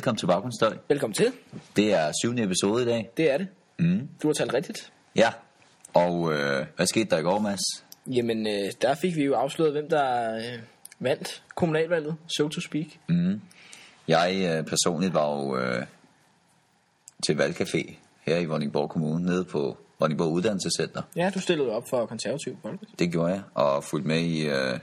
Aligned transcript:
Velkommen 0.00 0.18
til 0.18 0.26
Baggrundsstøj. 0.26 0.76
Velkommen 0.88 1.14
til. 1.14 1.32
Det 1.76 1.92
er 1.94 2.12
syvende 2.22 2.42
episode 2.42 2.82
i 2.82 2.86
dag. 2.86 3.10
Det 3.16 3.30
er 3.30 3.38
det. 3.38 3.48
Mm. 3.78 4.08
Du 4.22 4.28
har 4.28 4.32
talt 4.32 4.54
rigtigt. 4.54 4.92
Ja, 5.16 5.32
og 5.94 6.32
øh, 6.32 6.66
hvad 6.76 6.86
skete 6.86 7.10
der 7.10 7.18
i 7.18 7.22
går, 7.22 7.38
Mads? 7.38 7.60
Jamen, 8.06 8.46
øh, 8.46 8.72
der 8.82 8.94
fik 8.94 9.16
vi 9.16 9.24
jo 9.24 9.34
afsløret, 9.34 9.72
hvem 9.72 9.88
der 9.88 10.34
øh, 10.36 10.58
vandt 11.00 11.42
kommunalvalget, 11.54 12.16
so 12.36 12.48
to 12.48 12.60
speak. 12.60 12.86
Mm. 13.08 13.40
Jeg 14.08 14.56
øh, 14.58 14.64
personligt 14.66 15.14
var 15.14 15.30
jo 15.30 15.58
øh, 15.58 15.86
til 17.26 17.34
valgcafé 17.42 17.94
her 18.26 18.36
i 18.38 18.44
Vordingborg 18.44 18.90
Kommune, 18.90 19.24
nede 19.24 19.44
på 19.44 19.76
Vordingborg 19.98 20.32
Uddannelsescenter. 20.32 21.02
Ja, 21.16 21.30
du 21.34 21.40
stillede 21.40 21.70
op 21.70 21.88
for 21.90 22.06
konservativ 22.06 22.58
folkeparti. 22.62 22.92
Det 22.98 23.12
gjorde 23.12 23.32
jeg, 23.32 23.42
og 23.54 23.84
fulgte 23.84 24.08
med 24.08 24.20
i 24.20 24.48
øh, 24.48 24.78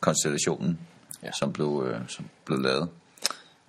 konstellationen, 0.00 0.78
Ja. 1.22 1.30
som, 1.32 1.52
blev, 1.52 1.86
øh, 1.88 2.00
som 2.08 2.24
blev 2.44 2.58
lavet. 2.58 2.88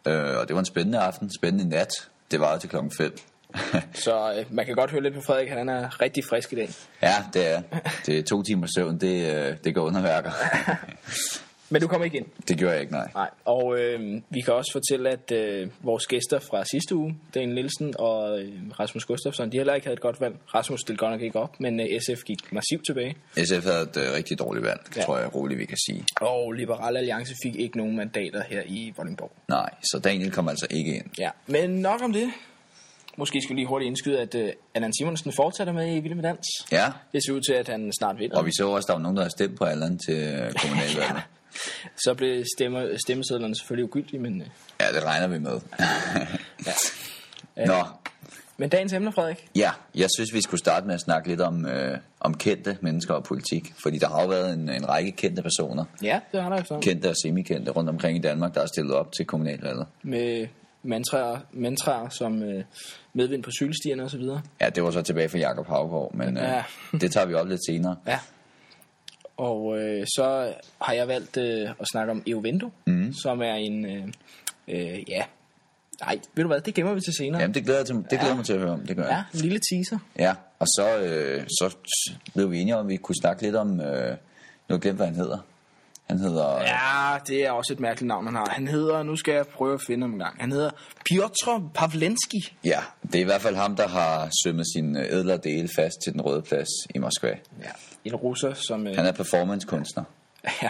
Øh, 0.07 0.37
og 0.37 0.47
det 0.47 0.53
var 0.53 0.59
en 0.59 0.65
spændende 0.65 0.99
aften, 0.99 1.31
spændende 1.39 1.69
nat. 1.69 1.89
Det 2.31 2.39
var 2.39 2.57
til 2.57 2.69
klokken 2.69 2.91
5. 2.97 3.17
Så 3.93 4.33
øh, 4.37 4.45
man 4.49 4.65
kan 4.65 4.75
godt 4.75 4.91
høre 4.91 5.03
lidt 5.03 5.13
på 5.13 5.21
Frederik, 5.21 5.49
han 5.49 5.69
er 5.69 6.01
rigtig 6.01 6.23
frisk 6.29 6.53
i 6.53 6.55
dag. 6.55 6.69
ja, 7.01 7.15
det 7.33 7.53
er. 7.53 7.61
Det 8.05 8.19
er 8.19 8.23
to 8.23 8.43
timer 8.43 8.67
søvn, 8.75 8.97
det, 8.99 9.35
øh, 9.35 9.57
det 9.63 9.75
går 9.75 9.81
underværker. 9.81 10.31
Men 11.69 11.81
du 11.81 11.87
kom 11.87 12.03
ikke 12.03 12.17
ind. 12.17 12.25
det 12.47 12.57
gjorde 12.57 12.73
jeg 12.73 12.81
ikke, 12.81 12.93
nej. 12.93 13.07
Nej, 13.15 13.29
og 13.45 13.79
øh, 13.79 14.21
vi 14.29 14.41
kan 14.41 14.53
også 14.53 14.71
fortælle, 14.71 15.09
at 15.09 15.31
øh, 15.31 15.69
vores 15.83 16.07
gæster 16.07 16.39
fra 16.39 16.63
sidste 16.71 16.95
uge, 16.95 17.17
Daniel 17.33 17.55
Nielsen 17.55 17.93
og 17.99 18.39
øh, 18.41 18.51
Rasmus 18.79 19.05
Gustafsson, 19.05 19.51
de 19.51 19.57
heller 19.57 19.73
ikke 19.73 19.87
havde 19.87 19.93
et 19.93 20.01
godt 20.01 20.21
valg. 20.21 20.35
Rasmus 20.53 20.79
stillede 20.81 20.99
godt 20.99 21.11
nok 21.11 21.21
ikke 21.21 21.39
op, 21.39 21.59
men 21.59 21.79
øh, 21.79 21.85
SF 22.01 22.23
gik 22.23 22.51
massivt 22.51 22.85
tilbage. 22.85 23.15
SF 23.45 23.63
havde 23.65 23.81
et 23.81 23.98
øh, 23.98 24.13
rigtig 24.15 24.40
dårligt 24.40 24.65
valg, 24.65 24.79
Ja. 24.95 24.99
ja. 25.01 25.05
tror 25.05 25.17
jeg 25.17 25.35
roligt, 25.35 25.59
vi 25.59 25.65
kan 25.65 25.77
sige. 25.90 26.03
Og 26.21 26.51
Liberal 26.51 26.98
Alliance 26.98 27.34
fik 27.43 27.55
ikke 27.55 27.77
nogen 27.77 27.95
mandater 27.95 28.43
her 28.49 28.62
i 28.65 28.93
Vordingborg. 28.97 29.31
Nej, 29.49 29.70
så 29.84 29.99
Daniel 30.03 30.31
kom 30.31 30.49
altså 30.49 30.68
ikke 30.70 30.95
ind. 30.95 31.05
Ja, 31.20 31.29
men 31.47 31.70
nok 31.70 32.01
om 32.03 32.13
det. 32.13 32.29
Måske 33.18 33.41
skal 33.41 33.55
vi 33.55 33.59
lige 33.59 33.68
hurtigt 33.68 33.87
indskyde, 33.87 34.20
at 34.20 34.35
uh, 34.35 34.49
Allan 34.75 34.93
Simonsen 34.99 35.31
fortsætter 35.31 35.73
med 35.73 35.95
i 35.95 35.99
Vilde 35.99 36.15
med 36.15 36.23
Dans. 36.23 36.47
Ja, 36.71 36.85
Det 37.13 37.21
ser 37.25 37.34
ud 37.34 37.41
til, 37.41 37.53
at 37.53 37.68
han 37.68 37.91
snart 37.99 38.20
vinder. 38.20 38.37
og 38.37 38.45
vi 38.45 38.51
så 38.57 38.68
også, 38.70 38.85
at 38.85 38.87
der 38.87 38.93
var 38.93 39.01
nogen, 39.01 39.18
der 39.18 39.23
havde 39.23 39.31
stemt 39.31 39.57
på 39.57 39.63
Allan 39.63 39.97
til 39.97 40.15
øh, 40.15 40.53
kommunalvalget. 40.53 41.23
Så 42.05 42.13
blev 42.17 42.43
stemme, 42.57 42.98
stemmesedlerne 43.05 43.55
selvfølgelig 43.55 43.89
ugyldige, 43.95 44.20
men, 44.20 44.41
uh, 44.41 44.48
ja, 44.79 44.91
det 44.93 45.03
regner 45.03 45.27
vi 45.27 45.39
med. 45.39 45.59
ja. 46.65 47.65
Nå, 47.65 47.84
men 48.57 48.70
dagens 48.70 48.93
emne, 48.93 49.12
Frederik. 49.12 49.47
ja, 49.55 49.71
jeg 49.95 50.09
synes, 50.17 50.34
vi 50.34 50.41
skulle 50.41 50.59
starte 50.59 50.87
med 50.87 50.95
at 50.95 51.01
snakke 51.01 51.27
lidt 51.27 51.41
om, 51.41 51.65
øh, 51.65 51.97
om 52.20 52.34
kendte 52.37 52.77
mennesker 52.81 53.13
og 53.13 53.23
politik. 53.23 53.73
Fordi 53.84 53.97
der 53.97 54.07
har 54.09 54.21
jo 54.21 54.27
været 54.27 54.53
en, 54.53 54.70
en 54.70 54.89
række 54.89 55.12
kendte 55.12 55.41
personer, 55.41 55.85
Ja, 56.01 56.20
det 56.31 56.41
har 56.41 56.49
der 56.49 56.57
efterhånden. 56.57 56.91
kendte 56.93 57.09
og 57.09 57.15
semikendte 57.23 57.71
rundt 57.71 57.90
omkring 57.90 58.17
i 58.17 58.21
Danmark, 58.21 58.55
der 58.55 58.62
er 58.62 58.65
stillet 58.65 58.93
op 58.95 59.12
til 59.12 59.25
kommunalvalget. 59.25 59.85
Med 60.03 60.47
mantraer, 60.84 61.40
mantraer 61.51 62.09
som 62.09 62.41
uh, 62.41 62.62
medvind 63.13 63.43
på 63.43 63.51
cykelstierne 63.51 64.03
og 64.03 64.09
så 64.12 64.17
videre. 64.17 64.41
Ja, 64.62 64.69
det 64.69 64.84
var 64.84 64.91
så 64.91 65.01
tilbage 65.01 65.29
fra 65.29 65.38
Jakob 65.38 65.67
Havgård, 65.67 66.13
men 66.13 66.38
øh, 66.38 66.44
Ja. 66.44 66.63
det 66.91 67.12
tager 67.12 67.25
vi 67.25 67.34
op 67.34 67.47
lidt 67.47 67.62
senere. 67.69 67.95
Ja. 68.07 68.19
Og 69.38 69.79
øh, 69.79 70.05
så 70.16 70.53
har 70.81 70.94
jeg 70.94 71.07
valgt 71.07 71.38
øh, 71.38 71.69
at 71.79 71.88
snakke 71.91 72.11
om 72.11 72.23
Eovendo, 72.28 72.69
mm. 72.88 73.13
som 73.13 73.41
er 73.41 73.53
en, 73.53 73.85
øh, 73.85 74.07
øh, 74.67 75.09
ja, 75.09 75.23
nej, 76.01 76.19
ved 76.35 76.44
du 76.44 76.47
hvad, 76.47 76.61
det 76.61 76.73
gemmer 76.73 76.94
vi 76.94 77.01
til 77.01 77.13
senere. 77.17 77.41
Jamen, 77.41 77.53
det 77.53 77.63
glæder 77.63 77.79
jeg, 77.79 77.85
til, 77.85 77.95
det 77.95 78.09
glæder 78.09 78.28
jeg 78.28 78.35
mig 78.35 78.45
til 78.45 78.53
at 78.53 78.59
høre 78.59 78.72
om, 78.72 78.85
det 78.88 78.95
gør 78.95 79.03
jeg. 79.03 79.23
Ja, 79.33 79.38
en 79.38 79.41
lille 79.41 79.59
teaser. 79.72 79.97
Ja, 80.19 80.33
og 80.59 80.67
så, 80.67 80.97
øh, 81.00 81.44
så 81.47 81.75
blev 82.33 82.51
vi 82.51 82.59
enige 82.59 82.75
om, 82.78 82.85
at 82.85 82.89
vi 82.89 82.97
kunne 82.97 83.16
snakke 83.22 83.41
lidt 83.41 83.56
om, 83.56 83.81
øh, 83.81 83.85
nu 83.85 83.85
har 83.88 84.17
jeg 84.69 84.79
glemt, 84.79 84.97
hvad 84.97 85.07
han 85.07 85.16
hedder. 85.16 85.38
Han 86.09 86.19
hedder, 86.19 86.62
ja. 86.62 86.63
Ja, 86.63 87.18
det 87.28 87.45
er 87.45 87.51
også 87.51 87.74
et 87.74 87.79
mærkeligt 87.79 88.07
navn, 88.07 88.25
han 88.25 88.35
har. 88.35 88.50
Han 88.50 88.68
hedder, 88.68 89.03
nu 89.03 89.16
skal 89.16 89.34
jeg 89.34 89.47
prøve 89.47 89.74
at 89.74 89.81
finde 89.88 90.03
ham 90.03 90.13
en 90.13 90.19
gang. 90.19 90.35
Han 90.40 90.51
hedder 90.51 90.69
Piotr 91.06 91.59
Pavlenski. 91.74 92.38
ja, 92.63 92.79
det 93.03 93.16
er 93.16 93.19
i 93.19 93.24
hvert 93.24 93.41
fald 93.41 93.56
ham, 93.56 93.75
der 93.75 93.88
har 93.88 94.29
sømmet 94.44 94.66
sin 94.75 94.97
øh, 94.97 95.06
ædlere 95.09 95.38
dele 95.38 95.69
fast 95.75 95.95
til 96.03 96.13
den 96.13 96.22
røde 96.22 96.41
plads 96.41 96.68
i 96.95 96.97
Moskva. 96.97 97.28
Ja. 97.62 97.69
En 98.06 98.16
russer, 98.16 98.54
som 98.54 98.88
øh, 98.88 98.96
Han 98.96 99.06
er 99.06 99.12
performancekunstner. 99.12 100.04
ja, 100.64 100.70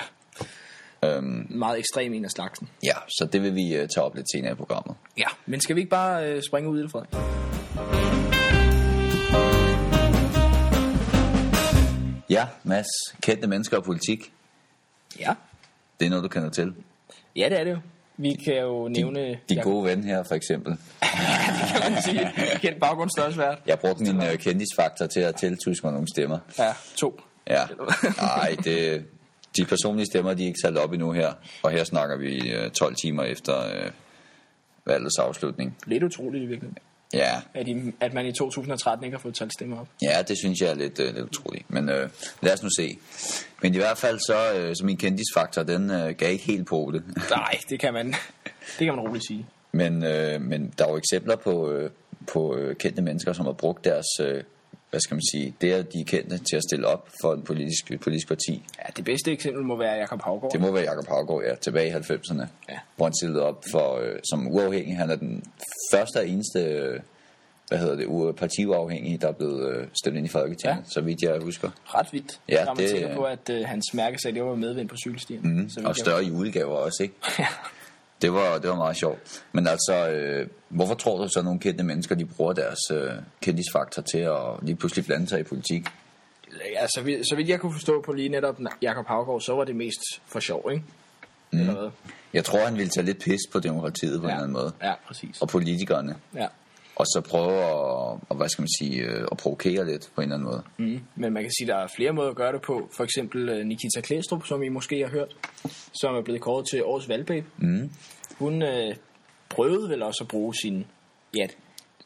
Øhm, 1.05 1.47
meget 1.49 1.79
ekstrem 1.79 2.13
en 2.13 2.25
af 2.25 2.31
slagsen. 2.31 2.69
ja, 2.83 2.93
så 3.07 3.25
det 3.33 3.41
vil 3.41 3.55
vi 3.55 3.73
øh, 3.75 3.87
tage 3.95 4.03
op 4.05 4.15
lidt 4.15 4.25
senere 4.35 4.51
i 4.51 4.55
programmet. 4.55 4.95
Ja, 5.17 5.27
men 5.45 5.61
skal 5.61 5.75
vi 5.75 5.81
ikke 5.81 5.89
bare 5.89 6.31
øh, 6.31 6.41
springe 6.47 6.69
ud 6.69 6.79
i 6.79 6.81
det, 6.81 6.91
Frederik? 6.91 7.15
Ja, 12.29 12.47
Mads, 12.63 12.85
kendte 13.21 13.47
mennesker 13.47 13.77
og 13.77 13.83
politik. 13.83 14.33
Ja. 15.19 15.33
Det 15.99 16.05
er 16.05 16.09
noget, 16.09 16.23
du 16.23 16.29
kender 16.29 16.49
til. 16.49 16.73
Ja, 17.35 17.49
det 17.49 17.59
er 17.59 17.63
det 17.63 17.71
jo. 17.71 17.77
Vi 18.17 18.33
kan 18.33 18.57
jo 18.57 18.87
nævne... 18.87 19.39
De 19.49 19.55
gode 19.55 19.83
ven 19.85 20.03
her, 20.03 20.23
for 20.23 20.35
eksempel. 20.35 20.77
kan 21.01 21.91
man 21.91 22.01
sige. 22.01 22.31
Kendt 22.59 22.79
baggrundsstørrelsesvært. 22.79 23.57
Jeg 23.65 23.79
brugte 23.79 24.03
min 24.03 24.23
øh, 24.23 24.37
kendisfaktor 24.37 25.05
til 25.05 25.19
at 25.19 25.35
tiltuske 25.35 25.87
mig 25.87 25.93
nogle 25.93 26.07
stemmer. 26.07 26.39
Ja, 26.59 26.73
to. 26.97 27.21
Ja, 27.49 27.63
nej, 28.21 28.55
det, 28.63 29.05
de 29.57 29.65
personlige 29.65 30.05
stemmer, 30.05 30.33
de 30.33 30.43
er 30.43 30.47
ikke 30.47 30.59
sat 30.61 30.77
op 30.77 30.91
endnu 30.93 31.11
her. 31.11 31.33
Og 31.63 31.71
her 31.71 31.83
snakker 31.83 32.17
vi 32.17 32.51
øh, 32.51 32.71
12 32.71 32.95
timer 32.95 33.23
efter 33.23 33.65
øh, 33.65 33.91
valgets 34.85 35.17
afslutning. 35.17 35.77
Lidt 35.85 36.03
utroligt 36.03 36.43
i 36.43 36.45
virkeligheden. 36.45 36.77
Ja, 37.15 37.41
At, 37.53 37.67
I, 37.67 37.93
at 37.99 38.13
man 38.13 38.25
i 38.25 38.31
2013 38.31 39.03
ikke 39.05 39.17
har 39.17 39.21
fået 39.21 39.35
talt 39.35 39.53
stemmer 39.53 39.79
op. 39.79 39.87
ja, 40.01 40.21
det 40.27 40.37
synes 40.37 40.59
jeg 40.61 40.69
er 40.69 40.73
lidt, 40.75 40.99
øh, 40.99 41.05
lidt 41.15 41.25
utroligt. 41.25 41.69
Men 41.69 41.89
øh, 41.89 42.09
lad 42.41 42.53
os 42.53 42.63
nu 42.63 42.69
se. 42.77 42.97
Men 43.61 43.73
i 43.73 43.77
hvert 43.77 43.97
fald 43.97 44.19
så, 44.19 44.53
øh, 44.59 44.75
så 44.75 44.85
min 44.85 44.97
kendisfaktor, 44.97 45.63
den 45.63 45.91
øh, 45.91 46.09
gav 46.09 46.31
ikke 46.31 46.43
helt 46.45 46.67
på 46.67 46.91
det. 46.93 47.03
Nej, 47.29 47.59
det 47.69 47.79
kan 47.79 47.93
man, 47.93 48.07
det 48.79 48.85
kan 48.85 48.95
man 48.95 48.99
roligt 48.99 49.25
sige. 49.27 49.45
men, 49.71 50.03
øh, 50.03 50.41
men 50.41 50.73
der 50.77 50.85
er 50.85 50.89
jo 50.89 50.97
eksempler 50.97 51.35
på, 51.35 51.71
øh, 51.71 51.89
på 52.27 52.55
øh, 52.57 52.75
kendte 52.75 53.01
mennesker, 53.01 53.33
som 53.33 53.45
har 53.45 53.53
brugt 53.53 53.85
deres, 53.85 54.05
øh, 54.21 54.43
hvad 54.89 54.99
skal 54.99 55.15
man 55.15 55.21
sige, 55.31 55.55
det 55.61 55.71
at 55.73 55.93
de 55.93 55.99
er 56.01 56.05
kendte 56.05 56.37
til 56.37 56.55
at 56.55 56.63
stille 56.69 56.87
op 56.87 57.09
for 57.21 57.33
en 57.33 57.41
politisk, 57.41 57.91
et 57.91 57.99
politisk 57.99 58.27
parti. 58.27 58.63
Ja, 58.79 58.83
det 58.97 59.05
bedste 59.05 59.31
eksempel 59.31 59.63
må 59.63 59.77
være 59.77 59.93
Jakob 59.93 60.21
Havgaard. 60.21 60.51
Det 60.51 60.61
må 60.61 60.71
være 60.71 60.83
Jakob 60.83 61.07
Havgaard, 61.07 61.43
ja, 61.43 61.55
tilbage 61.55 61.87
i 61.87 61.91
90'erne. 61.91 62.45
Ja. 62.69 62.79
Hvor 62.95 63.05
han 63.05 63.13
stillede 63.13 63.43
op 63.43 63.63
for, 63.71 63.95
øh, 63.99 64.19
som 64.29 64.47
uafhængig. 64.47 64.97
Han 64.97 65.09
er 65.09 65.15
den 65.15 65.43
første 65.93 66.17
og 66.17 66.27
eneste, 66.27 66.59
øh, 66.59 66.99
hvad 67.67 67.77
hedder 67.79 67.95
det, 67.95 68.35
partiuafhængige, 68.35 69.17
der 69.17 69.27
er 69.27 69.31
blevet 69.31 69.75
øh, 69.75 69.87
stemt 70.01 70.17
ind 70.17 70.25
i 70.25 70.29
Folketinget, 70.29 70.77
Ja. 70.77 70.83
så 70.89 71.01
vidt 71.01 71.21
jeg 71.21 71.39
husker. 71.41 71.69
Ret 71.85 72.07
vildt. 72.11 72.39
Ja, 72.49 72.65
når 72.65 72.73
man 72.73 72.83
det- 72.83 72.91
tænker 72.91 73.15
på, 73.15 73.23
at 73.23 73.49
øh, 73.51 73.65
hans 73.65 73.85
mærkesag, 73.93 74.33
det 74.33 74.43
var 74.43 74.55
medvind 74.55 74.89
på 74.89 74.95
cykelstien. 74.97 75.39
Mm, 75.43 75.69
Så 75.69 75.79
vidt 75.79 75.87
og 75.87 75.95
større 75.95 76.23
julegaver 76.23 76.75
også, 76.75 77.03
ikke? 77.03 77.15
Ja. 77.39 77.47
Det 78.21 78.33
var, 78.33 78.57
det 78.57 78.69
var 78.69 78.75
meget 78.75 78.97
sjovt. 78.97 79.43
Men 79.51 79.67
altså, 79.67 80.09
øh, 80.09 80.47
hvorfor 80.69 80.93
tror 80.93 81.23
du 81.23 81.29
så, 81.29 81.39
at 81.39 81.45
nogle 81.45 81.59
kendte 81.59 81.83
mennesker, 81.83 82.15
de 82.15 82.25
bruger 82.25 82.53
deres 82.53 82.79
øh, 82.91 83.11
kendisfaktor 83.41 84.01
til 84.01 84.17
at 84.17 84.37
lige 84.61 84.75
pludselig 84.75 85.05
blande 85.05 85.27
sig 85.27 85.39
i 85.39 85.43
politik? 85.43 85.87
Ja, 86.73 86.87
så 86.87 87.01
vidt, 87.01 87.29
så 87.29 87.35
vidt 87.35 87.49
jeg 87.49 87.59
kunne 87.59 87.73
forstå 87.73 88.01
på 88.01 88.13
lige 88.13 88.29
netop 88.29 88.59
Jakob 88.81 89.07
Havgaard, 89.07 89.41
så 89.41 89.55
var 89.55 89.63
det 89.63 89.75
mest 89.75 90.01
for 90.25 90.39
sjov, 90.39 90.69
ikke? 90.71 90.83
Mm. 91.51 91.59
Eller 91.59 91.73
hvad? 91.73 91.89
Jeg 92.33 92.45
tror, 92.45 92.59
han 92.65 92.77
ville 92.77 92.89
tage 92.89 93.05
lidt 93.05 93.19
pis 93.19 93.39
på 93.51 93.59
demokratiet 93.59 94.21
på 94.21 94.27
ja. 94.27 94.33
en 94.33 94.37
eller 94.37 94.43
anden 94.43 94.53
måde. 94.53 94.71
Ja, 94.83 94.93
præcis. 95.07 95.41
Og 95.41 95.47
politikerne. 95.47 96.15
Ja. 96.35 96.47
Og 96.95 97.05
så 97.05 97.21
prøve 97.29 97.53
at, 97.53 97.73
og, 98.29 98.35
hvad 98.35 98.49
skal 98.49 98.61
man 98.61 98.69
sige, 98.79 99.01
øh, 99.01 99.27
at 99.31 99.37
provokere 99.37 99.85
lidt 99.85 100.11
på 100.15 100.21
en 100.21 100.23
eller 100.23 100.35
anden 100.35 100.49
måde. 100.49 100.63
Mm. 100.77 100.99
Men 101.15 101.33
man 101.33 101.43
kan 101.43 101.51
sige, 101.51 101.71
at 101.71 101.75
der 101.75 101.83
er 101.83 101.87
flere 101.95 102.11
måder 102.11 102.29
at 102.29 102.35
gøre 102.35 102.53
det 102.53 102.61
på. 102.61 102.89
For 102.97 103.03
eksempel 103.03 103.49
øh, 103.49 103.65
Nikita 103.65 104.01
Klæstrup, 104.01 104.45
som 104.45 104.63
I 104.63 104.69
måske 104.69 104.99
har 104.99 105.09
hørt, 105.09 105.35
som 105.93 106.15
er 106.15 106.21
blevet 106.21 106.41
kåret 106.41 106.65
til 106.71 106.83
årets 106.83 107.09
valgbabe. 107.09 107.45
Mm. 107.57 107.91
Hun 108.39 108.61
øh, 108.61 108.95
prøvede 109.49 109.89
vel 109.89 110.03
også 110.03 110.23
at 110.23 110.27
bruge 110.27 110.55
sin... 110.55 110.85
Ja, 111.37 111.47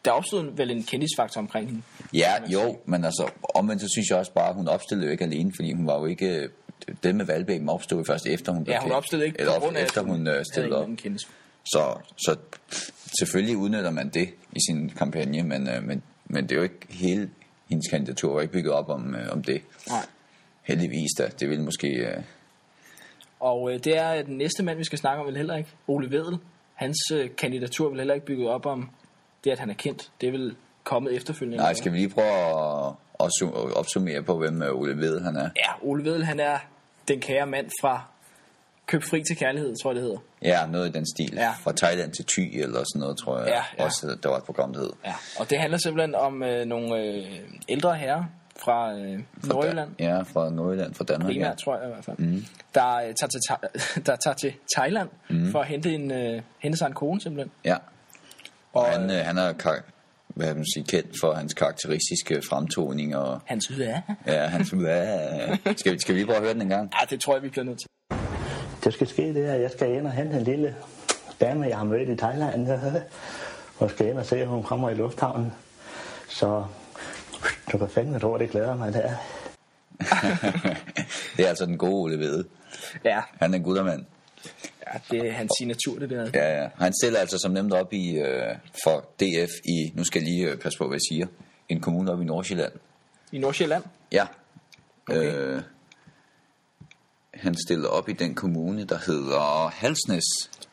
der 0.06 0.12
opstod 0.12 0.56
vel 0.56 0.72
en 0.72 0.84
kendisfaktor 0.84 1.42
omkring 1.42 1.68
hende. 1.70 1.82
Ja, 2.14 2.34
jo, 2.48 2.80
men 2.86 3.06
altså, 3.06 3.32
omvendt 3.56 3.82
så 3.82 3.88
synes 3.96 4.10
jeg 4.10 4.18
også 4.18 4.34
bare, 4.34 4.50
at 4.50 4.56
hun 4.56 4.68
opstillede 4.68 5.06
jo 5.08 5.12
ikke 5.12 5.24
alene, 5.24 5.52
fordi 5.56 5.74
hun 5.74 5.88
var 5.88 6.00
jo 6.00 6.06
ikke... 6.06 6.50
Det 7.04 7.16
med 7.16 7.26
valgbæben 7.26 7.70
opstod 7.70 8.06
først 8.06 8.26
efter, 8.26 8.52
hun 8.52 8.64
blev 8.64 8.74
Ja, 8.74 8.80
hun 8.80 8.92
opstillede 8.92 9.28
ikke 9.28 9.40
Eller 9.40 9.54
på 9.54 9.60
grund 9.60 9.78
af, 9.78 9.84
efter 9.84 10.02
hun 10.02 10.28
øh, 10.28 10.34
havde 10.34 10.46
stillede 10.54 10.76
op. 10.76 10.90
Så, 11.66 11.98
så 12.18 12.36
selvfølgelig 13.20 13.58
udnytter 13.58 13.92
man 13.92 14.10
det 14.10 14.30
i 14.52 14.60
sin 14.70 14.90
kampagne, 14.90 15.44
men, 15.44 15.70
øh, 15.70 15.84
men, 15.84 16.04
men 16.26 16.44
det 16.44 16.52
er 16.52 16.56
jo 16.56 16.64
ikke 16.64 16.88
hele 16.90 17.30
hendes 17.70 17.88
kandidatur 17.90 18.34
var 18.34 18.42
ikke 18.42 18.54
bygget 18.54 18.74
op 18.74 18.90
om, 18.90 19.16
øh, 19.16 19.32
om 19.32 19.44
det. 19.44 19.62
Nej. 19.88 20.06
Heldigvis 20.64 21.10
da. 21.18 21.28
Det 21.40 21.50
ville 21.50 21.64
måske... 21.64 21.88
Øh, 21.88 22.24
Og 23.40 23.74
øh, 23.74 23.80
det 23.84 23.98
er 23.98 24.22
den 24.22 24.38
næste 24.38 24.64
mand, 24.64 24.78
vi 24.78 24.84
skal 24.84 24.98
snakke 25.00 25.22
om, 25.22 25.28
vel 25.28 25.38
heller 25.38 25.56
ikke. 25.56 25.70
Ole 25.88 26.12
Vedel. 26.12 26.38
Hans 26.74 26.98
øh, 27.14 27.30
kandidatur 27.38 27.90
vil 27.90 27.98
heller 28.00 28.14
ikke 28.14 28.26
bygget 28.26 28.50
op 28.50 28.66
om 28.66 28.90
det, 29.44 29.52
at 29.52 29.60
han 29.60 29.70
er 29.70 29.74
kendt. 29.74 30.12
Det 30.22 30.34
vel 30.34 30.56
kommet 30.84 31.16
efterfølgende. 31.16 31.58
nej, 31.58 31.74
skal 31.74 31.92
vi 31.94 31.98
lige 31.98 32.10
prøve 32.10 32.28
at, 32.28 32.94
at, 33.20 33.30
su- 33.42 33.58
at 33.68 33.74
opsummere 33.74 34.24
på, 34.24 34.38
hvem 34.38 34.62
øh, 34.62 34.76
Ole 34.76 34.98
Ved 34.98 35.22
han 35.22 35.36
er? 35.36 35.50
Ja, 35.56 35.72
Ole 35.82 36.04
Vedel, 36.04 36.26
han 36.26 36.40
er 36.40 36.58
den 37.08 37.20
kære 37.22 37.46
mand 37.46 37.70
fra 37.82 38.04
Køb 38.90 39.04
fri 39.04 39.24
til 39.24 39.38
kærlighed, 39.38 39.76
tror 39.82 39.90
jeg 39.90 39.96
det 39.96 40.04
hedder. 40.04 40.18
Ja, 40.42 40.66
noget 40.72 40.90
i 40.90 40.92
den 40.92 41.06
stil. 41.16 41.34
Ja. 41.36 41.52
Fra 41.52 41.72
Thailand 41.78 42.12
til 42.12 42.26
Thy 42.26 42.62
eller 42.62 42.80
sådan 42.80 43.00
noget, 43.00 43.18
tror 43.18 43.40
jeg. 43.40 43.48
Ja, 43.48 43.62
ja. 43.80 43.86
Også, 43.86 44.18
der 44.24 44.30
var 44.30 44.38
et 44.38 44.44
program, 44.44 44.74
der 44.74 44.80
hed. 44.80 44.92
Ja, 45.06 45.14
og 45.40 45.50
det 45.50 45.60
handler 45.60 45.78
simpelthen 45.78 46.16
om 46.16 46.44
øh, 46.44 46.66
nogle 46.66 46.98
øh, 47.04 47.26
ældre 47.70 47.96
herrer 47.96 48.24
fra 48.64 48.94
øh, 48.94 49.20
Nordjylland. 49.44 49.90
Ja, 50.00 50.22
fra 50.22 50.50
Nordjylland, 50.50 50.94
fra 50.94 51.04
Danmark. 51.04 51.32
primært, 51.32 51.50
Ja. 51.50 51.56
tror 51.56 51.78
jeg 51.78 51.86
i 51.86 51.92
hvert 51.94 52.06
fald, 52.06 52.18
mm. 52.18 52.46
der, 52.76 52.96
øh, 52.96 53.02
tager 53.02 53.28
til, 53.30 53.40
der 54.08 54.16
tager 54.16 54.36
til 54.36 54.54
Thailand 54.78 55.10
mm. 55.30 55.52
for 55.52 55.60
at 55.60 55.68
hente, 55.68 55.94
en, 55.94 56.12
øh, 56.12 56.42
hente 56.60 56.78
sig 56.78 56.88
en 56.88 56.94
kone 56.94 57.22
simpelthen. 57.22 57.52
ja. 57.66 57.78
Og 58.74 58.86
han, 58.86 59.12
øh, 59.12 59.26
han 59.26 59.38
er 59.38 59.54
hvad 60.28 60.56
man 60.56 60.66
sige, 60.74 60.84
kendt 60.84 61.16
for 61.22 61.34
hans 61.34 61.54
karakteristiske 61.54 62.42
fremtoning 62.50 63.16
og 63.16 63.42
Hans 63.46 63.72
ja. 63.80 64.02
ja, 64.28 64.46
hans 64.46 64.74
ja. 64.74 65.56
Skal, 65.78 65.94
vi, 65.94 66.00
skal 66.00 66.16
vi 66.16 66.26
prøve 66.26 66.38
at 66.38 66.44
høre 66.44 66.54
den 66.54 66.62
en 66.62 66.70
gang? 66.70 66.92
ja, 67.02 67.06
det 67.10 67.22
tror 67.22 67.36
jeg, 67.36 67.44
vi 67.44 67.50
bliver 67.50 67.66
nødt 67.66 67.80
til. 67.80 67.88
Det 68.90 68.94
skal 68.94 69.08
ske 69.08 69.34
det, 69.34 69.46
at 69.46 69.62
jeg 69.62 69.72
skal 69.72 69.92
ind 69.92 70.08
og 70.08 70.12
hente 70.14 70.38
en 70.38 70.44
lille 70.44 70.76
dame, 71.42 71.66
jeg 71.68 71.78
har 71.78 71.84
mødt 71.84 72.10
i 72.10 72.16
Thailand. 72.16 72.68
Og 73.80 73.90
skal 73.90 74.08
ind 74.08 74.18
og 74.18 74.26
se, 74.26 74.42
at 74.42 74.48
hun 74.48 74.64
kommer 74.64 74.90
i 74.90 74.94
lufthavnen. 74.94 75.54
Så 76.30 76.66
du 77.72 77.78
kan 77.78 77.90
fandme 77.90 78.20
tro, 78.20 78.38
det 78.38 78.50
glæder 78.50 78.76
mig 78.76 78.94
der. 78.94 79.12
det 81.38 81.46
er 81.46 81.50
altså 81.50 81.66
den 81.66 81.78
gode 81.78 81.94
Ole 81.94 82.20
Vede. 82.20 82.48
Ja, 83.06 83.22
Han 83.40 83.54
er 83.54 83.58
en 83.58 83.64
guttermand. 83.64 84.06
ja, 84.88 85.00
det 85.12 85.28
er 85.28 85.32
hans 85.32 85.52
signatur, 85.60 86.00
det 86.00 86.10
der. 86.10 86.30
Ja, 86.34 86.62
ja. 86.62 86.70
Han 86.78 86.94
stiller 87.02 87.20
altså 87.20 87.38
som 87.38 87.52
nemt 87.52 87.74
op 87.74 87.94
i, 87.94 88.18
øh, 88.18 88.56
for 88.84 89.00
DF 89.20 89.52
i, 89.66 89.92
nu 89.96 90.04
skal 90.04 90.20
jeg 90.22 90.30
lige 90.30 90.50
øh, 90.52 90.58
passe 90.58 90.78
på, 90.80 90.88
hvad 90.88 90.96
jeg 90.96 91.16
siger, 91.16 91.28
en 91.70 91.82
kommune 91.82 92.12
op 92.12 92.22
i 92.22 92.26
Nordsjælland. 92.26 92.74
I 93.32 93.38
Nordsjælland. 93.38 93.84
Ja. 94.12 94.28
Okay. 95.10 95.34
Øh, 95.34 95.62
han 97.42 97.56
stiller 97.68 97.90
op 97.90 98.10
i 98.10 98.14
den 98.14 98.36
kommune, 98.36 98.84
der 98.84 98.98
hedder 99.06 99.70
Halsnæs. 99.70 100.24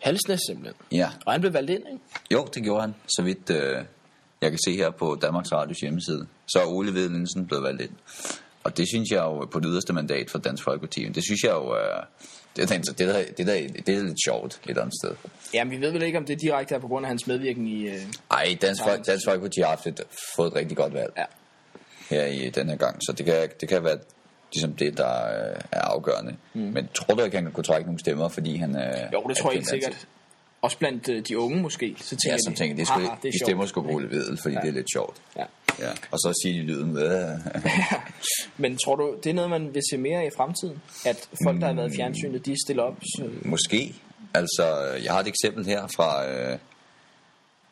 Halsnæs 0.03 0.41
simpelthen. 0.49 0.75
Ja, 0.93 1.11
Og 1.27 1.33
han 1.33 1.41
blev 1.41 1.53
valgt 1.53 1.71
ind, 1.71 1.83
ikke? 1.93 2.05
jo, 2.31 2.49
det 2.55 2.63
gjorde 2.63 2.81
han, 2.81 2.95
så 3.17 3.23
vidt 3.23 3.51
øh, 3.51 3.85
jeg 4.43 4.51
kan 4.51 4.59
se 4.67 4.77
her 4.77 4.91
på 4.91 5.19
Danmarks 5.23 5.53
Radios 5.53 5.79
hjemmeside. 5.79 6.27
Så 6.47 6.59
er 6.61 6.67
Ole 6.67 6.95
Ved 6.95 7.09
Linsen 7.09 7.47
blevet 7.47 7.65
valgt 7.65 7.83
ind. 7.83 7.91
Og 8.65 8.77
det 8.77 8.89
synes 8.89 9.11
jeg 9.11 9.19
jo 9.23 9.45
på 9.45 9.61
det 9.61 9.69
yderste 9.71 9.93
mandat 9.93 10.31
for 10.31 10.39
Dansk 10.39 10.63
Folkeparti. 10.65 11.09
Det 11.09 11.25
synes 11.25 11.43
jeg 11.43 11.53
jo, 11.53 11.77
øh, 11.77 11.83
det, 12.57 12.63
er, 12.63 12.67
det, 12.79 13.01
er, 13.01 13.25
det, 13.37 13.41
er, 13.49 13.83
det 13.87 13.95
er 13.95 14.03
lidt 14.03 14.19
sjovt 14.27 14.55
et 14.65 14.69
eller 14.71 14.83
andet 14.83 14.95
sted. 15.03 15.15
Jamen, 15.55 15.71
vi 15.71 15.81
ved 15.81 15.91
vel 15.93 16.03
ikke, 16.03 16.19
om 16.19 16.25
det 16.25 16.41
direkte 16.41 16.75
er 16.75 16.79
på 16.79 16.89
grund 16.89 17.05
af 17.07 17.09
hans 17.09 17.27
medvirken 17.27 17.67
i... 17.67 17.89
Øh... 17.89 18.03
Ej, 18.31 18.57
Dansk, 18.63 18.83
Folk, 18.83 19.07
Dansk 19.07 19.25
Folkeparti 19.27 19.61
har 19.61 19.69
haft 19.69 19.87
et, 19.87 20.01
fået 20.37 20.47
et 20.49 20.55
rigtig 20.55 20.77
godt 20.77 20.95
valg 20.95 21.13
Ja. 21.17 21.25
her 22.11 22.27
i 22.27 22.51
den 22.51 22.69
her 22.69 22.77
gang. 22.77 22.97
Så 23.07 23.13
det 23.13 23.27
kan, 23.27 23.49
det 23.61 23.69
kan 23.69 23.85
være 23.85 23.99
ligesom 24.53 24.73
det, 24.73 24.97
der 24.97 25.25
øh, 25.27 25.61
er 25.73 25.81
afgørende. 25.81 26.37
Mm. 26.55 26.61
Men 26.61 26.89
tror 26.95 27.15
du 27.15 27.23
ikke, 27.25 27.37
han 27.37 27.45
kan 27.45 27.53
kunne 27.53 27.65
trække 27.65 27.87
nogle 27.87 28.01
stemmer, 28.01 28.29
fordi 28.29 28.57
han 28.57 28.75
er... 28.77 29.09
Jo, 29.13 29.23
det 29.29 29.37
tror 29.37 29.51
jeg 29.51 29.55
helt 29.57 29.69
sikkert. 29.69 30.07
Også 30.63 30.79
blandt 30.79 31.09
øh, 31.09 31.23
de 31.29 31.39
unge 31.39 31.63
måske. 31.63 31.95
Så 32.01 32.17
tænker 32.17 32.33
Ja, 32.33 32.39
som 32.45 32.53
de, 32.53 32.59
tænker, 32.59 32.77
det, 32.77 32.87
skulle, 32.87 33.07
"Haha, 33.07 33.17
det, 33.17 33.33
de 33.33 33.39
sjovt." 33.39 33.49
stemmer 33.49 33.67
skulle 33.67 33.89
bruge 33.89 34.11
Vedel, 34.11 34.39
fordi 34.43 34.55
ja. 34.55 34.61
det 34.61 34.69
er 34.69 34.73
lidt 34.73 34.87
sjovt. 34.95 35.17
Ja. 35.37 35.45
Ja. 35.79 35.91
Og 36.11 36.19
så 36.19 36.41
siger 36.43 36.55
de 36.61 36.67
lyden 36.67 36.93
med... 36.93 37.39
Men 38.63 38.77
tror 38.85 38.97
du, 38.97 39.17
det 39.25 39.31
er 39.31 39.35
noget, 39.35 39.51
man 39.51 39.75
vil 39.75 39.83
se 39.91 39.99
mere 39.99 40.19
af 40.21 40.27
i 40.27 40.31
fremtiden? 40.37 40.83
At 41.07 41.29
folk, 41.45 41.61
der 41.61 41.67
har 41.67 41.75
været 41.75 41.93
i 41.93 41.97
fjernsynet, 41.97 42.47
de 42.47 42.55
stiller 42.67 42.83
op? 42.83 42.97
Så... 43.17 43.29
Måske. 43.43 43.95
Altså, 44.35 44.65
jeg 45.05 45.13
har 45.13 45.21
et 45.21 45.27
eksempel 45.27 45.67
her 45.67 45.87
fra... 45.87 46.29
Øh, 46.31 46.59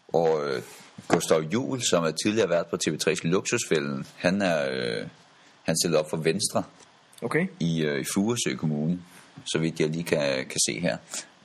og 0.08 0.48
øh, 0.48 0.62
Gustav 1.08 1.40
Juhl, 1.40 1.82
som 1.82 2.04
er 2.04 2.10
tidligere 2.10 2.48
vært 2.50 2.66
på 2.66 2.76
TV3's 2.88 3.20
Luksusfælden, 3.22 4.06
han 4.16 4.42
er... 4.42 4.68
Øh, 4.72 5.06
han 5.64 5.76
stillede 5.76 6.00
op 6.00 6.10
for 6.10 6.16
Venstre 6.16 6.62
Okay. 7.22 7.46
i, 7.60 7.82
øh, 7.82 8.00
i 8.00 8.04
Furesø 8.14 8.56
Kommune, 8.56 8.98
så 9.44 9.58
vidt 9.58 9.80
jeg 9.80 9.88
lige 9.88 10.04
kan, 10.04 10.46
kan 10.46 10.60
se 10.66 10.80
her. 10.80 10.96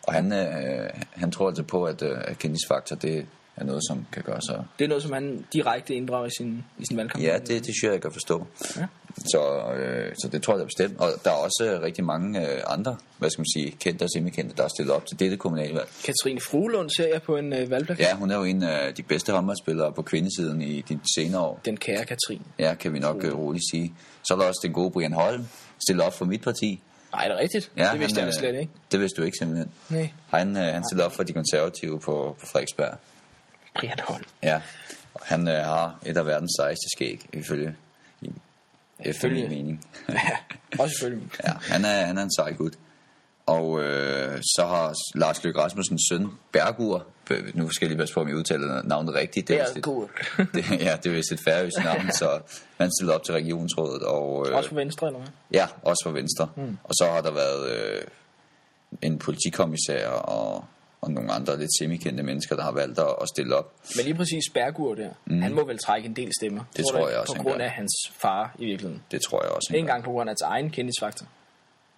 Og 0.08 0.14
han, 0.14 0.34
øh, 0.34 0.90
han 1.12 1.32
tror 1.32 1.48
altså 1.48 1.64
på, 1.64 1.84
at, 1.86 2.02
øh, 2.02 2.36
kendisfaktor, 2.36 2.96
det 2.96 3.26
er 3.60 3.64
noget, 3.64 3.84
som 3.88 4.06
kan 4.12 4.24
gøre 4.24 4.42
sig... 4.42 4.64
Det 4.80 4.86
er 4.86 4.90
noget, 4.90 5.04
som 5.04 5.14
han 5.14 5.46
direkte 5.54 5.96
inddrager 5.96 6.26
i 6.26 6.30
sin, 6.38 6.64
i 6.78 6.86
sin 6.86 6.98
valgkamp. 6.98 7.24
Ja, 7.24 7.38
det, 7.38 7.48
det 7.48 7.64
synes 7.64 7.84
jeg, 7.84 7.92
jeg 7.92 8.02
kan 8.02 8.12
forstå. 8.12 8.48
Ja. 8.78 8.86
Så, 9.18 9.72
øh, 9.78 10.16
så 10.22 10.30
det 10.32 10.44
tror 10.44 10.54
jeg 10.54 10.60
da 10.60 10.66
bestemt. 10.66 11.00
Og 11.00 11.10
der 11.24 11.30
er 11.30 11.36
også 11.36 11.72
øh, 11.74 11.82
rigtig 11.82 12.04
mange 12.04 12.48
øh, 12.48 12.62
andre, 12.68 12.98
hvad 13.18 13.30
skal 13.30 13.40
man 13.40 13.48
sige, 13.56 13.72
kendte 13.72 14.04
og 14.04 14.10
semikendte, 14.16 14.56
der 14.56 14.64
er 14.64 14.68
stillet 14.68 14.96
op 14.96 15.06
til 15.06 15.20
dette 15.20 15.38
kommunalvalg. 15.38 15.88
Katrine 16.06 16.40
Fruelund 16.40 16.90
ser 16.98 17.08
jeg 17.08 17.22
på 17.22 17.38
en 17.38 17.54
øh, 17.54 17.70
valgplakat. 17.70 18.06
Ja, 18.06 18.16
hun 18.16 18.32
er 18.32 18.38
jo 18.38 18.44
en 18.44 18.64
af 18.64 18.94
de 18.94 19.04
bedste 19.04 19.32
håndboldspillere 19.32 19.94
på 19.94 20.02
kvindesiden 20.02 20.62
i 20.62 20.82
de 20.82 21.00
senere 21.16 21.42
år. 21.42 21.62
Den 21.66 21.78
kære 21.78 22.06
Katrine. 22.06 22.44
Ja, 22.60 22.74
kan 22.74 22.94
vi 22.94 23.00
nok 23.00 23.24
øh, 23.24 23.38
roligt 23.38 23.64
sige. 23.72 23.94
Så 24.24 24.34
er 24.34 24.38
der 24.38 24.46
også 24.48 24.62
den 24.64 24.74
gode 24.74 24.92
Brian 24.92 25.14
Holm, 25.14 25.46
stillet 25.80 26.06
op 26.06 26.14
for 26.14 26.26
mit 26.26 26.42
parti. 26.42 26.82
Nej, 27.14 27.24
er 27.26 27.30
det 27.30 27.38
rigtigt? 27.38 27.72
Ja, 27.78 27.90
det 27.92 28.00
vidste 28.00 28.20
han, 28.20 28.28
jeg 28.28 28.36
øh, 28.36 28.40
slet 28.40 28.60
ikke. 28.60 28.72
Det 28.92 29.00
vidste 29.00 29.22
du 29.22 29.26
ikke 29.26 29.38
simpelthen. 29.38 29.72
Nej. 29.90 30.10
Han, 30.30 30.58
øh, 30.58 30.64
han 30.64 30.84
stillede 30.84 31.06
op 31.06 31.16
for 31.16 31.24
de 31.24 31.34
konservative 31.34 32.00
på, 32.00 32.36
på 32.40 32.46
Frederiksberg. 32.46 32.98
Brian 33.80 34.00
Holm. 34.04 34.24
Ja, 34.44 34.62
han 35.24 35.48
øh, 35.48 35.54
har 35.66 36.00
et 36.06 36.18
af 36.18 36.26
verdens 36.26 36.52
sejeste 36.60 36.86
skæg, 36.96 37.26
ifølge, 37.34 37.76
min 38.22 38.36
Ifølge- 39.06 39.48
mening. 39.50 39.86
Ja, 40.10 40.38
også 40.80 40.96
selvfølgelig. 41.00 41.30
Ja, 41.44 41.52
han 41.62 41.86
er, 41.86 42.06
han 42.06 42.18
er 42.18 42.24
en 42.24 42.32
sej 42.36 42.54
gut. 42.54 42.74
Og 43.46 43.82
øh, 43.84 44.38
så 44.42 44.66
har 44.68 44.94
Lars 45.16 45.44
Løkke 45.44 45.60
Rasmussens 45.62 46.02
søn, 46.12 46.28
Bergur, 46.52 47.06
nu 47.54 47.70
skal 47.70 47.86
jeg 47.86 47.90
lige 47.90 47.98
passe 48.00 48.14
på, 48.14 48.22
om 48.22 48.28
jeg 48.28 48.36
udtaler 48.36 48.82
navnet 48.84 49.16
rigtigt. 49.16 49.48
Det 49.48 49.56
er 49.56 49.64
vist 49.64 49.78
et, 49.78 49.84
Bergur. 49.84 50.10
det, 50.54 50.72
ja, 50.72 50.98
det 51.04 51.10
er 51.12 51.16
vist 51.16 51.32
et 51.32 51.40
færøsk 51.46 51.78
navn, 51.84 52.12
så 52.12 52.40
han 52.78 52.92
stillede 52.98 53.16
op 53.16 53.24
til 53.24 53.34
regionsrådet. 53.34 54.04
Og, 54.04 54.46
øh, 54.50 54.56
Også 54.56 54.70
på 54.70 54.76
venstre, 54.76 55.08
eller 55.08 55.20
hvad? 55.20 55.30
Ja, 55.54 55.68
også 55.82 56.02
for 56.06 56.12
Venstre. 56.12 56.50
Mm. 56.56 56.78
Og 56.84 56.94
så 56.94 57.10
har 57.12 57.22
der 57.22 57.32
været 57.32 57.70
øh, 57.72 58.02
en 59.02 59.20
politikommissær 59.20 60.08
og, 60.10 60.66
og 61.02 61.12
nogle 61.12 61.32
andre 61.32 61.60
lidt 61.60 61.70
semikendte 61.80 62.24
mennesker, 62.24 62.56
der 62.56 62.64
har 62.64 62.72
valgt 62.72 63.00
at, 63.00 63.28
stille 63.34 63.56
op. 63.56 63.74
Men 63.96 64.06
lige 64.06 64.16
præcis 64.16 64.44
Bergur 64.54 64.96
der, 64.96 65.10
mm. 65.26 65.42
han 65.42 65.54
må 65.54 65.66
vel 65.66 65.78
trække 65.78 66.06
en 66.08 66.16
del 66.16 66.32
stemmer. 66.40 66.64
Det 66.78 66.86
tror 66.92 67.00
ikke? 67.00 67.12
jeg 67.12 67.20
også, 67.20 67.34
På 67.38 67.44
grund 67.44 67.62
af 67.62 67.70
hans 67.70 68.12
far 68.22 68.56
i 68.60 68.66
virkeligheden. 68.66 69.04
Det 69.12 69.22
tror 69.22 69.44
jeg 69.44 69.52
også. 69.52 69.68
gør. 69.72 69.80
engang 69.80 70.04
på 70.04 70.12
grund 70.12 70.30
af 70.30 70.32
hans 70.32 70.42
egen 70.42 70.70
kendisfaktor. 70.70 71.26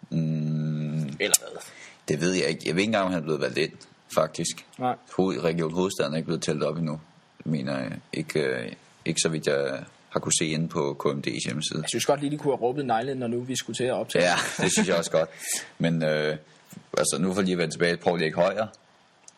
Mm, 0.10 1.04
Eller 1.20 1.36
hvad? 1.40 1.62
det 2.08 2.22
ved 2.22 2.34
jeg 2.34 2.48
ikke. 2.50 2.62
Jeg 2.66 2.76
ved 2.76 2.82
ikke 2.82 2.90
engang, 2.90 3.06
om 3.06 3.12
han 3.12 3.20
er 3.20 3.24
blevet 3.24 3.42
valgt 3.42 3.58
ind, 3.58 3.72
faktisk. 4.16 4.66
Nej. 4.80 4.96
Hoved, 5.18 5.44
Region 5.44 5.74
Hovedstaden 5.74 6.14
er 6.14 6.18
ikke 6.18 6.26
blevet 6.26 6.42
talt 6.44 6.64
op 6.64 6.78
endnu. 6.78 7.00
Mener 7.46 7.80
jeg 7.80 7.92
ikke, 8.14 8.40
øh, 8.40 8.72
ikke 9.06 9.20
så 9.22 9.30
vidt 9.30 9.48
jeg 9.48 9.84
har 10.10 10.20
kunne 10.20 10.34
se 10.40 10.46
inde 10.46 10.68
på 10.68 10.98
KMD's 11.06 11.46
hjemmeside. 11.46 11.80
Jeg 11.80 11.90
synes 11.90 12.06
godt 12.06 12.20
lige, 12.20 12.32
de 12.32 12.38
kunne 12.38 12.54
have 12.54 12.62
råbet 12.62 12.86
negle, 12.86 13.16
når 13.16 13.28
nu 13.28 13.42
vi 13.42 13.56
skulle 13.56 13.78
til 13.78 13.84
at 13.84 13.94
optage. 13.94 14.26
Ja, 14.26 14.36
det 14.64 14.72
synes 14.72 14.88
jeg 14.88 14.98
også 14.98 15.12
godt. 15.12 15.30
Men 15.78 16.04
øh, 16.04 16.38
altså, 16.98 17.18
nu 17.20 17.34
for 17.34 17.42
lige 17.42 17.52
at 17.54 17.58
vende 17.58 17.74
tilbage, 17.74 17.98
Paul 17.98 18.22
Erik 18.22 18.36
Højer, 18.36 18.68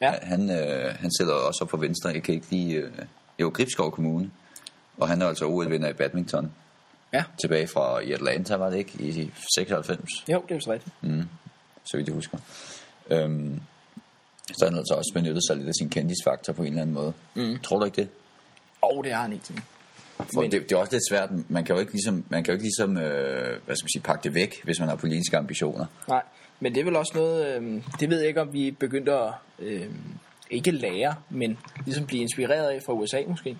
Ja. 0.03 0.13
han, 0.21 0.49
øh, 0.49 0.95
han 0.99 1.11
sætter 1.17 1.33
også 1.33 1.59
op 1.63 1.69
for 1.69 1.77
Venstre. 1.77 2.09
Jeg 2.09 2.23
kan 2.23 2.35
ikke 2.35 2.47
lige... 2.49 2.75
Øh, 2.75 2.91
jo, 3.39 3.51
Gribskov 3.53 3.91
Kommune. 3.91 4.31
Og 4.97 5.07
han 5.07 5.21
er 5.21 5.27
altså 5.27 5.45
OL-vinder 5.45 5.89
i 5.89 5.93
badminton. 5.93 6.51
ja. 7.13 7.23
Tilbage 7.41 7.67
fra 7.67 7.99
i 7.99 8.11
Atlanta, 8.11 8.55
var 8.55 8.69
det 8.69 8.77
ikke? 8.77 8.91
I 8.99 9.31
96, 9.55 10.09
Jo, 10.29 10.43
det 10.47 10.51
er 10.51 10.55
vist 10.55 10.67
rigtigt. 10.67 10.95
så 11.85 11.97
vidt 11.97 12.07
jeg 12.07 12.15
husker. 12.15 12.37
Øhm, 13.09 13.61
så 14.47 14.65
han 14.65 14.73
har 14.73 14.79
altså 14.79 14.93
også 14.93 15.11
benyttet 15.13 15.43
sig 15.47 15.57
lidt 15.57 15.67
af 15.67 15.73
sin 15.79 15.89
kendisfaktor 15.89 16.53
på 16.53 16.61
en 16.61 16.67
eller 16.67 16.81
anden 16.81 16.93
måde. 16.93 17.13
Mm. 17.33 17.59
Tror 17.59 17.79
du 17.79 17.85
ikke 17.85 17.95
det? 18.01 18.09
Og 18.81 19.03
det 19.03 19.13
har 19.13 19.21
han 19.21 19.33
ikke. 19.33 19.61
For 20.33 20.41
Men- 20.41 20.51
det, 20.51 20.61
det 20.69 20.71
er 20.75 20.79
også 20.79 20.91
lidt 20.91 21.03
svært. 21.09 21.29
Man 21.49 21.63
kan 21.63 21.75
jo 21.75 21.79
ikke 21.79 21.91
ligesom, 21.91 22.23
man 22.29 22.43
kan 22.43 22.51
jo 22.51 22.53
ikke 22.53 22.63
ligesom 22.63 22.97
øh, 22.97 23.59
hvad 23.65 23.75
skal 23.75 23.83
man 23.85 23.89
sige, 23.93 24.01
pakke 24.03 24.23
det 24.23 24.33
væk, 24.33 24.61
hvis 24.63 24.79
man 24.79 24.89
har 24.89 24.95
politiske 24.95 25.37
ambitioner. 25.37 25.85
Nej, 26.07 26.21
men 26.59 26.73
det 26.75 26.81
er 26.81 26.85
vel 26.85 26.95
også 26.95 27.11
noget, 27.15 27.55
øh, 27.61 27.81
det 27.99 28.09
ved 28.09 28.19
jeg 28.19 28.27
ikke, 28.27 28.41
om 28.41 28.53
vi 28.53 28.71
begyndte 28.71 29.13
at, 29.13 29.33
øh, 29.59 29.85
ikke 30.51 30.71
lære, 30.71 31.15
men 31.29 31.57
ligesom 31.85 32.05
blive 32.05 32.21
inspireret 32.21 32.69
af 32.69 32.79
fra 32.85 32.93
USA 32.93 33.21
måske. 33.27 33.57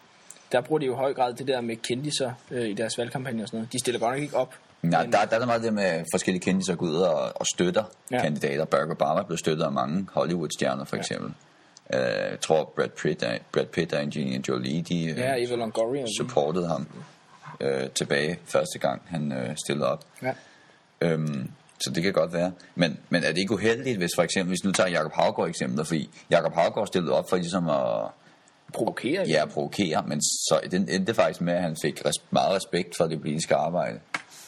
Der 0.51 0.62
bruger 0.62 0.79
de 0.79 0.86
jo 0.86 0.93
i 0.93 0.96
høj 0.96 1.13
grad 1.13 1.34
det 1.34 1.48
der 1.48 1.62
med 1.62 1.75
kendiser 1.75 2.32
øh, 2.51 2.70
i 2.70 2.74
deres 2.74 2.98
valgkampagne 2.98 3.43
og 3.43 3.48
sådan 3.48 3.58
noget. 3.58 3.74
De 3.74 3.79
stiller 3.79 4.00
godt 4.00 4.13
nok 4.13 4.22
ikke 4.24 4.38
op. 4.38 4.53
Nej, 4.82 5.03
men, 5.03 5.12
der, 5.13 5.25
der 5.25 5.39
er 5.39 5.46
meget 5.46 5.63
det 5.63 5.74
med 5.74 6.03
forskellige 6.13 6.41
kendte, 6.41 6.72
der 6.72 6.77
går 6.77 6.86
ud 6.86 6.96
og, 6.96 7.32
og 7.36 7.46
støtter 7.55 7.84
Ja. 8.12 8.15
ja. 8.15 8.22
kandidater. 8.22 8.65
Barack 8.65 8.91
Obama 8.91 9.24
blev 9.24 9.38
støttet 9.38 9.63
af 9.65 9.72
mange 9.72 10.08
Hollywood-stjerner, 10.13 10.86
for 10.86 10.96
eksempel. 10.96 11.34
Uh, 11.90 12.00
jeg 12.00 12.38
tror, 12.42 12.74
Brad 12.75 12.90
Pitt, 12.90 13.24
Brad 13.52 13.66
Pitt 13.66 13.94
og 13.94 14.02
Angelina 14.02 14.42
Jolie, 14.48 14.82
de 14.82 15.06
øh, 15.10 15.18
Ja, 15.18 15.36
Eva 15.38 15.56
Longoria. 15.56 16.06
supportede 16.18 16.68
ham 16.68 16.88
uh, 17.63 17.68
tilbage 17.96 18.40
første 18.46 18.80
gang, 18.80 19.02
han 19.08 19.32
uh, 19.32 19.56
stillede 19.66 19.92
op. 19.92 20.06
Ja. 20.22 20.34
Øhm, 21.02 21.52
så 21.80 21.92
det 21.96 22.04
kan 22.04 22.13
godt 22.13 22.34
være. 22.34 22.52
Men, 22.75 23.00
men 23.10 23.24
er 23.24 23.28
det 23.28 23.38
ikke 23.38 23.54
uheldigt, 23.54 23.98
hvis 23.98 24.12
for 24.16 24.24
eksempel, 24.24 24.50
hvis 24.50 24.63
nu 24.63 24.72
tager 24.72 24.90
Jacob 24.90 25.12
Havgaard 25.13 25.50
eksempler, 25.50 25.84
fordi 25.84 26.10
Jacob 26.32 26.54
Havgaard 26.54 26.88
stillede 26.88 27.13
op 27.13 27.30
for 27.30 27.36
ligesom 27.36 27.70
at 27.70 28.08
Provokere. 28.74 29.25
ja, 29.28 29.46
provokere, 29.46 30.04
men 30.08 30.22
så 30.22 30.60
endte 30.90 31.13
faktisk 31.13 31.42
med, 31.42 31.54
at 31.54 31.62
han 31.62 31.78
fik 31.82 32.00
res- 32.06 32.24
meget 32.32 32.56
respekt 32.56 32.94
for 32.98 33.06
det 33.08 33.22
politiske 33.22 33.56
arbejde. 33.56 34.00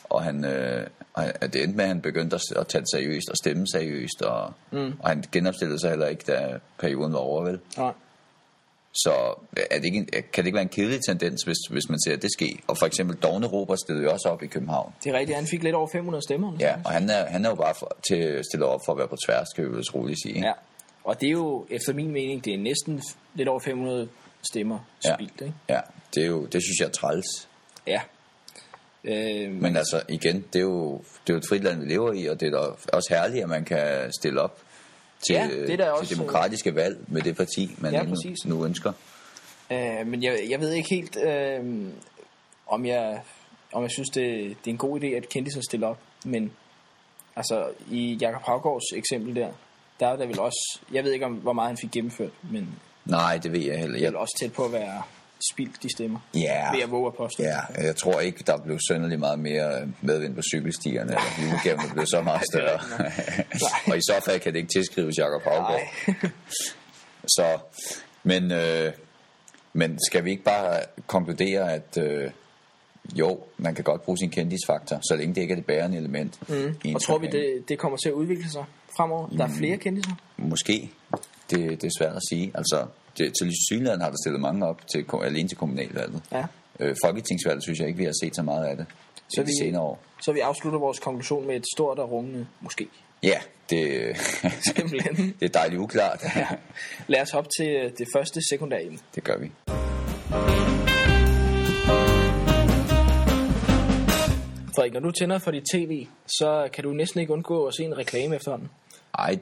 Og 0.09 0.23
han, 0.23 0.45
øh, 0.45 0.87
og 1.13 1.23
at 1.43 1.53
det 1.53 1.63
endte 1.63 1.77
med, 1.77 1.83
at 1.83 1.87
han 1.87 2.01
begyndte 2.01 2.35
at, 2.35 2.41
at 2.57 2.67
tage 2.67 2.81
det 2.81 2.89
seriøst 2.91 3.29
og 3.29 3.37
stemme 3.37 3.67
seriøst, 3.67 4.21
og, 4.21 4.53
mm. 4.71 4.93
og 4.99 5.09
han 5.09 5.23
genopstillede 5.31 5.79
sig 5.79 5.89
heller 5.89 6.07
ikke, 6.07 6.23
da 6.27 6.59
perioden 6.79 7.13
var 7.13 7.19
over, 7.19 7.43
vel? 7.43 7.59
Nej. 7.77 7.93
Så 8.93 9.11
er 9.71 9.77
det 9.77 9.85
ikke 9.85 9.97
en, 9.97 10.05
kan 10.05 10.23
det 10.35 10.45
ikke 10.45 10.55
være 10.55 10.61
en 10.61 10.69
kedelig 10.69 10.99
tendens, 11.07 11.43
hvis, 11.43 11.57
hvis 11.69 11.89
man 11.89 11.99
ser 12.05 12.15
det 12.15 12.31
ske? 12.31 12.59
Og 12.67 12.77
for 12.77 12.85
eksempel 12.85 13.15
Dogne 13.17 13.47
Robert 13.47 13.79
stillede 13.79 14.05
jo 14.05 14.11
også 14.11 14.29
op 14.29 14.43
i 14.43 14.47
København. 14.47 14.93
Det 15.03 15.09
er 15.15 15.19
rigtigt, 15.19 15.35
han 15.37 15.47
fik 15.47 15.63
lidt 15.63 15.75
over 15.75 15.87
500 15.87 16.21
stemmer. 16.23 16.53
Ja, 16.59 16.75
og 16.85 16.91
han 16.91 17.09
er, 17.09 17.25
han 17.25 17.45
er 17.45 17.49
jo 17.49 17.55
bare 17.55 17.73
for, 17.79 17.95
til 18.09 18.15
at 18.15 18.45
stille 18.45 18.65
op 18.65 18.79
for 18.85 18.91
at 18.91 18.97
være 18.97 19.07
på 19.07 19.15
tværs, 19.25 19.47
skal 19.53 19.63
vi 19.65 19.69
vel 19.69 19.83
roligt 19.95 20.19
sige. 20.23 20.35
ikke? 20.35 20.47
Ja, 20.47 20.53
og 21.03 21.21
det 21.21 21.27
er 21.27 21.31
jo, 21.31 21.65
efter 21.69 21.93
min 21.93 22.11
mening, 22.11 22.45
det 22.45 22.53
er 22.53 22.57
næsten 22.57 23.01
lidt 23.33 23.47
over 23.49 23.59
500 23.59 24.07
stemmer 24.51 24.79
Ja. 25.05 25.13
spildt, 25.15 25.41
ikke? 25.41 25.53
ja 25.69 25.79
det, 26.15 26.23
er 26.23 26.27
jo, 26.27 26.45
det 26.45 26.61
synes 26.63 26.79
jeg 26.79 26.85
er 26.85 26.91
træls. 26.91 27.25
Ja. 27.87 28.01
Øh, 29.07 29.51
Men 29.61 29.77
altså 29.77 30.01
igen, 30.09 30.45
det 30.53 30.59
er, 30.59 30.63
jo, 30.63 30.97
det 30.97 31.29
er 31.29 31.33
jo 31.33 31.37
et 31.37 31.45
frit 31.49 31.63
land, 31.63 31.79
vi 31.79 31.85
lever 31.85 32.13
i, 32.13 32.25
og 32.25 32.39
det 32.39 32.47
er 32.47 32.51
da 32.51 32.57
også 32.93 33.07
herligt, 33.09 33.43
at 33.43 33.49
man 33.49 33.65
kan 33.65 34.11
stille 34.19 34.41
op 34.41 34.59
til, 35.27 35.33
Ja, 35.35 35.47
det 35.51 35.69
er 35.71 35.75
til 35.77 35.85
også- 35.91 36.15
demokratiske 36.15 36.75
valg 36.75 36.97
med 37.07 37.21
det 37.21 37.35
parti, 37.37 37.75
man 37.77 37.93
Ja, 37.93 38.03
nu, 38.03 38.15
nu 38.45 38.65
ønsker. 38.65 38.91
Øh, 39.71 40.07
men 40.07 40.23
jeg, 40.23 40.39
jeg 40.49 40.59
ved 40.59 40.71
ikke 40.71 40.89
helt, 40.95 41.17
øh, 41.23 41.59
om 42.67 42.85
jeg 42.85 43.21
om 43.71 43.83
jeg 43.83 43.91
synes, 43.91 44.09
det, 44.09 44.23
det 44.49 44.67
er 44.67 44.71
en 44.71 44.77
god 44.77 44.99
idé, 45.03 45.05
at 45.07 45.29
Kendisen 45.29 45.63
stiller 45.63 45.87
op. 45.87 45.99
Men 46.25 46.51
altså, 47.35 47.69
i 47.91 48.17
Jakob 48.21 48.41
Havgårds 48.41 48.83
eksempel 48.95 49.35
der, 49.35 49.49
der 49.99 50.07
er 50.07 50.15
der 50.15 50.25
vel 50.25 50.39
også... 50.39 50.79
Jeg 50.91 51.03
ved 51.03 51.11
ikke, 51.11 51.25
om 51.25 51.33
hvor 51.33 51.53
meget 51.53 51.67
han 51.69 51.77
fik 51.77 51.91
gennemført, 51.91 52.31
men 52.51 52.69
Nej, 53.05 53.37
det 53.43 53.51
ved 53.51 53.59
jeg 53.59 53.79
heller. 53.79 53.99
det 53.99 54.07
er 54.07 54.17
også 54.17 54.37
tæt 54.41 54.53
på 54.53 54.65
at 54.65 54.71
være 54.71 55.01
spildt 55.53 55.83
de 55.83 55.89
stemmer. 55.95 56.19
ja, 56.33 56.71
Ved 56.73 56.81
at 56.83 56.91
våge 56.91 57.07
at 57.07 57.13
påstå. 57.15 57.43
ja, 57.43 57.59
jeg 57.83 57.95
tror 57.95 58.19
ikke, 58.19 58.43
der 58.47 58.57
blev 58.57 58.79
sønderlig 58.89 59.19
meget 59.19 59.39
mere 59.39 59.81
øh, 59.81 59.87
medvind 60.01 60.35
på 60.35 60.41
cykelstierne, 60.53 61.11
eller 61.11 61.21
julegaverne 61.51 61.93
blev 61.93 62.05
så 62.05 62.21
meget 62.21 62.41
større. 62.51 62.79
og 63.91 63.97
i 63.97 64.01
så 64.01 64.21
fald 64.25 64.39
kan 64.39 64.53
det 64.53 64.59
ikke 64.59 64.71
tilskrives 64.75 65.17
Jakob 65.17 65.43
Havgaard. 65.43 65.81
Så, 67.27 67.57
men, 68.23 68.51
øh, 68.51 68.91
men 69.73 69.99
skal 70.09 70.25
vi 70.25 70.31
ikke 70.31 70.43
bare 70.43 70.79
konkludere, 71.07 71.73
at 71.73 71.97
øh, 71.97 72.31
jo, 73.13 73.39
man 73.57 73.75
kan 73.75 73.83
godt 73.83 74.01
bruge 74.01 74.17
sin 74.17 74.29
kendisfaktor, 74.29 74.99
så 75.09 75.15
længe 75.15 75.35
det 75.35 75.41
ikke 75.41 75.51
er 75.51 75.55
det 75.55 75.65
bærende 75.65 75.97
element. 75.97 76.49
Mm. 76.49 76.95
Og 76.95 77.01
tror 77.01 77.17
vi, 77.17 77.27
det, 77.27 77.63
det 77.69 77.79
kommer 77.79 77.97
til 77.97 78.09
at 78.09 78.13
udvikle 78.13 78.51
sig 78.51 78.65
fremover? 78.97 79.27
Der 79.29 79.43
er 79.43 79.49
flere 79.57 79.77
kendiser. 79.77 80.11
Måske. 80.37 80.91
Det, 81.49 81.81
det 81.81 81.83
er 81.83 81.91
svært 81.99 82.15
at 82.15 82.21
sige. 82.29 82.51
Altså, 82.55 82.85
det, 83.17 83.33
til 83.41 83.51
Sydland 83.69 84.01
har 84.01 84.09
der 84.09 84.17
stillet 84.23 84.41
mange 84.41 84.65
op 84.65 84.87
til, 84.87 85.05
alene 85.23 85.47
til 85.49 85.57
kommunalvalget. 85.57 86.21
Ja. 86.31 86.45
Øh, 86.79 86.95
Folketingsvalget 87.05 87.63
synes 87.63 87.79
jeg 87.79 87.87
ikke, 87.87 87.97
vi 87.97 88.03
har 88.05 88.13
set 88.23 88.35
så 88.35 88.41
meget 88.43 88.65
af 88.65 88.77
det 88.77 88.85
Så 89.17 89.23
så 89.35 89.41
de 89.41 89.45
vi- 89.45 89.51
senere 89.65 89.81
år. 89.81 89.99
Så 90.25 90.31
vi 90.31 90.39
afslutter 90.39 90.79
vores 90.79 90.99
konklusion 90.99 91.47
med 91.47 91.55
et 91.55 91.65
stort 91.75 91.99
og 91.99 92.11
rungende 92.11 92.47
måske. 92.61 92.87
Ja, 93.23 93.39
det, 93.69 94.17
Simpelthen. 94.75 95.15
det 95.39 95.45
er 95.45 95.49
dejligt 95.49 95.79
uklart. 95.79 96.23
Ja. 96.35 96.47
Lad 97.07 97.21
os 97.21 97.31
hoppe 97.31 97.49
til 97.59 97.69
øh, 97.69 97.91
det 97.97 98.07
første 98.15 98.39
sekundære. 98.49 98.91
Det 99.15 99.23
gør 99.23 99.37
vi. 99.37 99.51
Frederik, 104.75 104.93
når 104.93 104.99
du 104.99 105.11
tænder 105.11 105.39
for 105.39 105.51
dit 105.51 105.63
tv, 105.73 106.05
så 106.27 106.69
kan 106.73 106.83
du 106.83 106.89
næsten 106.93 107.19
ikke 107.21 107.33
undgå 107.33 107.65
at 107.65 107.75
se 107.75 107.83
en 107.83 107.97
reklame 107.97 108.35
efterhånden. 108.35 108.69
Ej, 109.19 109.31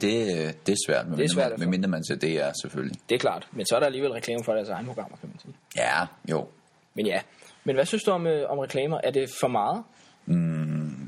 det 0.66 0.72
er 0.72 0.76
svært, 0.88 1.08
med 1.08 1.16
Det 1.16 1.24
er 1.24 1.28
svært 1.28 1.52
få. 1.52 1.58
med 1.58 1.66
mindre 1.66 1.88
man 1.88 2.04
ser 2.04 2.14
det 2.14 2.40
er 2.42 2.52
selvfølgelig. 2.62 2.96
Det 3.08 3.14
er 3.14 3.18
klart, 3.18 3.48
men 3.52 3.66
så 3.66 3.74
er 3.76 3.80
der 3.80 3.86
alligevel 3.86 4.12
reklame 4.12 4.44
for 4.44 4.52
deres 4.52 4.68
egne 4.68 4.86
programmer, 4.86 5.16
kan 5.16 5.28
man 5.28 5.38
sige. 5.40 5.54
Ja, 5.76 6.06
jo. 6.30 6.46
Men 6.94 7.06
ja, 7.06 7.20
men 7.64 7.74
hvad 7.76 7.86
synes 7.86 8.02
du 8.02 8.10
om, 8.10 8.26
øh, 8.26 8.50
om 8.50 8.58
reklamer? 8.58 9.00
Er 9.04 9.10
det 9.10 9.30
for 9.40 9.48
meget? 9.48 9.82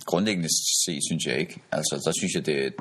Grundlæggende 0.06 0.48
set 0.86 1.00
synes 1.10 1.26
jeg 1.26 1.38
ikke. 1.38 1.60
Altså, 1.72 2.02
der 2.04 2.12
synes 2.20 2.34
jeg, 2.34 2.46
det 2.46 2.62
er 2.62 2.66
et 2.66 2.74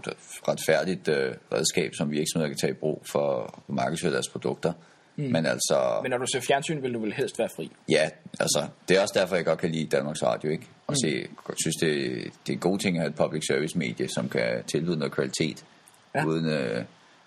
retfærdigt 0.47 1.07
øh, 1.07 1.33
redskab, 1.53 1.91
som 1.97 2.11
virksomheder 2.11 2.49
kan 2.49 2.57
tage 2.57 2.71
i 2.71 2.73
brug 2.73 3.03
for 3.11 3.43
at 3.43 3.73
markedsføre 3.75 4.13
deres 4.13 4.27
produkter. 4.29 4.73
Mm. 5.15 5.23
Men 5.23 5.45
altså, 5.45 5.99
Men 6.01 6.11
når 6.11 6.17
du 6.17 6.25
ser 6.33 6.39
fjernsyn, 6.41 6.81
vil 6.81 6.93
du 6.93 6.99
vel 6.99 7.13
helst 7.13 7.39
være 7.39 7.49
fri? 7.55 7.71
ja, 7.89 8.09
altså, 8.39 8.67
det 8.89 8.97
er 8.97 9.01
også 9.01 9.13
derfor, 9.19 9.35
jeg 9.35 9.45
godt 9.45 9.59
kan 9.59 9.71
lide 9.71 9.85
Danmarks 9.85 10.23
Radio, 10.23 10.49
ikke? 10.51 10.67
Og 10.87 10.91
Mm. 10.91 10.95
se, 10.95 11.27
jeg 11.49 11.55
synes, 11.61 11.75
det, 11.75 11.91
det 12.47 12.49
er 12.49 12.53
en 12.53 12.59
god 12.59 12.79
ting 12.79 12.97
at 12.97 13.01
have 13.01 13.09
et 13.09 13.15
public 13.15 13.43
service 13.47 13.77
medie, 13.77 14.07
som 14.09 14.29
kan 14.29 14.63
tilbyde 14.67 14.97
noget 14.97 15.11
kvalitet, 15.11 15.65
Ja. 16.15 16.25
uden, 16.25 16.49
øh, 16.49 16.83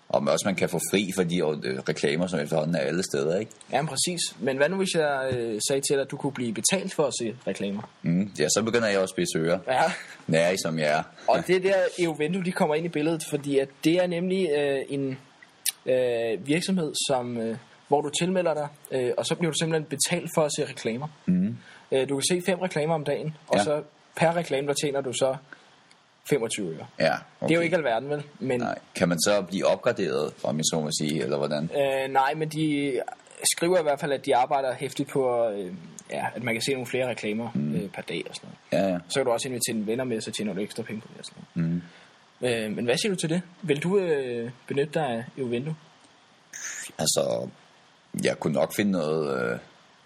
og 0.09 0.21
også 0.21 0.43
man 0.45 0.55
kan 0.55 0.69
få 0.69 0.79
fri 0.91 1.11
for 1.15 1.23
de 1.23 1.37
øh, 1.37 1.79
reklamer, 1.89 2.27
som 2.27 2.39
efterhånden 2.39 2.75
er 2.75 2.79
alle 2.79 3.03
steder, 3.03 3.39
ikke? 3.39 3.51
Ja, 3.71 3.85
præcis. 3.85 4.19
Men 4.39 4.57
hvad 4.57 4.69
nu, 4.69 4.77
hvis 4.77 4.95
jeg 4.95 5.29
øh, 5.31 5.59
sagde 5.67 5.81
til 5.81 5.95
dig, 5.95 6.01
at 6.01 6.11
du 6.11 6.17
kunne 6.17 6.31
blive 6.33 6.53
betalt 6.53 6.93
for 6.93 7.05
at 7.05 7.13
se 7.21 7.35
reklamer? 7.47 7.81
Mm. 8.01 8.31
Ja, 8.39 8.47
så 8.49 8.61
begynder 8.65 8.87
jeg 8.87 8.99
også 8.99 9.03
at 9.13 9.15
spidse 9.15 9.37
ører. 9.37 9.59
Ja. 9.67 9.81
Nærig 10.27 10.57
som 10.65 10.79
jeg 10.79 10.97
er. 10.97 11.03
Og 11.27 11.47
det 11.47 11.55
er 11.55 11.59
der 11.59 11.75
Eovento, 11.99 12.41
de 12.41 12.51
kommer 12.51 12.75
ind 12.75 12.85
i 12.85 12.89
billedet, 12.89 13.23
fordi 13.29 13.59
at 13.59 13.69
det 13.83 13.93
er 14.03 14.07
nemlig 14.07 14.49
øh, 14.57 14.79
en 14.89 15.17
øh, 15.85 16.47
virksomhed, 16.47 16.91
som, 17.07 17.37
øh, 17.37 17.57
hvor 17.87 18.01
du 18.01 18.09
tilmelder 18.09 18.53
dig, 18.53 18.67
øh, 18.91 19.11
og 19.17 19.25
så 19.25 19.35
bliver 19.35 19.51
du 19.51 19.57
simpelthen 19.57 19.89
betalt 19.89 20.29
for 20.35 20.41
at 20.41 20.51
se 20.57 20.65
reklamer. 20.69 21.07
Mm. 21.25 21.57
Øh, 21.91 22.09
du 22.09 22.15
kan 22.15 22.23
se 22.29 22.41
fem 22.45 22.59
reklamer 22.59 22.95
om 22.95 23.03
dagen, 23.03 23.35
og 23.47 23.57
Ja. 23.57 23.63
så 23.63 23.81
per 24.15 24.35
reklame, 24.35 24.67
der 24.67 24.73
tjener 24.73 25.01
du 25.01 25.13
så 25.13 25.35
25 26.29 26.67
øre. 26.69 26.87
Ja, 26.99 27.13
okay. 27.13 27.21
Det 27.41 27.51
er 27.51 27.55
jo 27.55 27.61
ikke 27.61 27.75
alverden, 27.75 28.09
vel? 28.09 28.23
Men, 28.39 28.59
Nej. 28.59 28.79
Kan 28.95 29.09
man 29.09 29.19
så 29.19 29.41
blive 29.41 29.65
opgraderet, 29.65 30.33
om 30.43 30.57
jeg 30.57 30.65
så 30.65 30.79
må 30.81 30.91
sige, 30.91 31.23
eller 31.23 31.37
hvordan? 31.37 31.63
øh, 31.63 32.13
nej, 32.13 32.33
men 32.33 32.49
de 32.49 33.01
skriver 33.55 33.79
i 33.79 33.83
hvert 33.83 33.99
fald, 33.99 34.11
at 34.11 34.25
de 34.25 34.35
arbejder 34.35 34.73
hæftigt 34.75 35.09
på, 35.09 35.49
øh, 35.49 35.73
ja, 36.11 36.25
at 36.35 36.43
man 36.43 36.53
kan 36.53 36.61
se 36.61 36.71
nogle 36.71 36.87
flere 36.87 37.09
reklamer 37.09 37.51
mm. 37.55 37.75
øh, 37.75 37.89
per 37.89 38.01
dag 38.01 38.23
og 38.29 38.35
sådan 38.35 38.49
noget. 38.71 38.85
Ja, 38.85 38.93
ja. 38.93 38.99
Så 39.09 39.19
kan 39.19 39.25
du 39.25 39.31
også 39.31 39.47
invitere 39.47 39.73
dine 39.75 39.87
venner 39.87 40.03
med, 40.03 40.21
så 40.21 40.31
tjener 40.31 40.53
du 40.53 40.61
ekstra 40.61 40.83
penge 40.83 41.01
på 41.01 41.07
det 41.11 41.19
og 41.19 41.25
sådan 41.25 41.43
noget. 41.55 41.71
Mm. 41.71 41.81
Øh, 42.47 42.75
men 42.75 42.85
hvad 42.85 42.97
siger 42.97 43.13
du 43.13 43.19
til 43.19 43.29
det? 43.29 43.41
Vil 43.61 43.83
du 43.83 43.97
øh, 43.97 44.51
benytte 44.67 44.93
dig 44.93 45.07
af 45.07 45.23
Eovento? 45.37 45.73
Altså, 46.99 47.49
jeg 48.23 48.39
kunne 48.39 48.53
nok 48.53 48.75
finde 48.75 48.91
noget, 48.91 49.51
øh, 49.51 49.59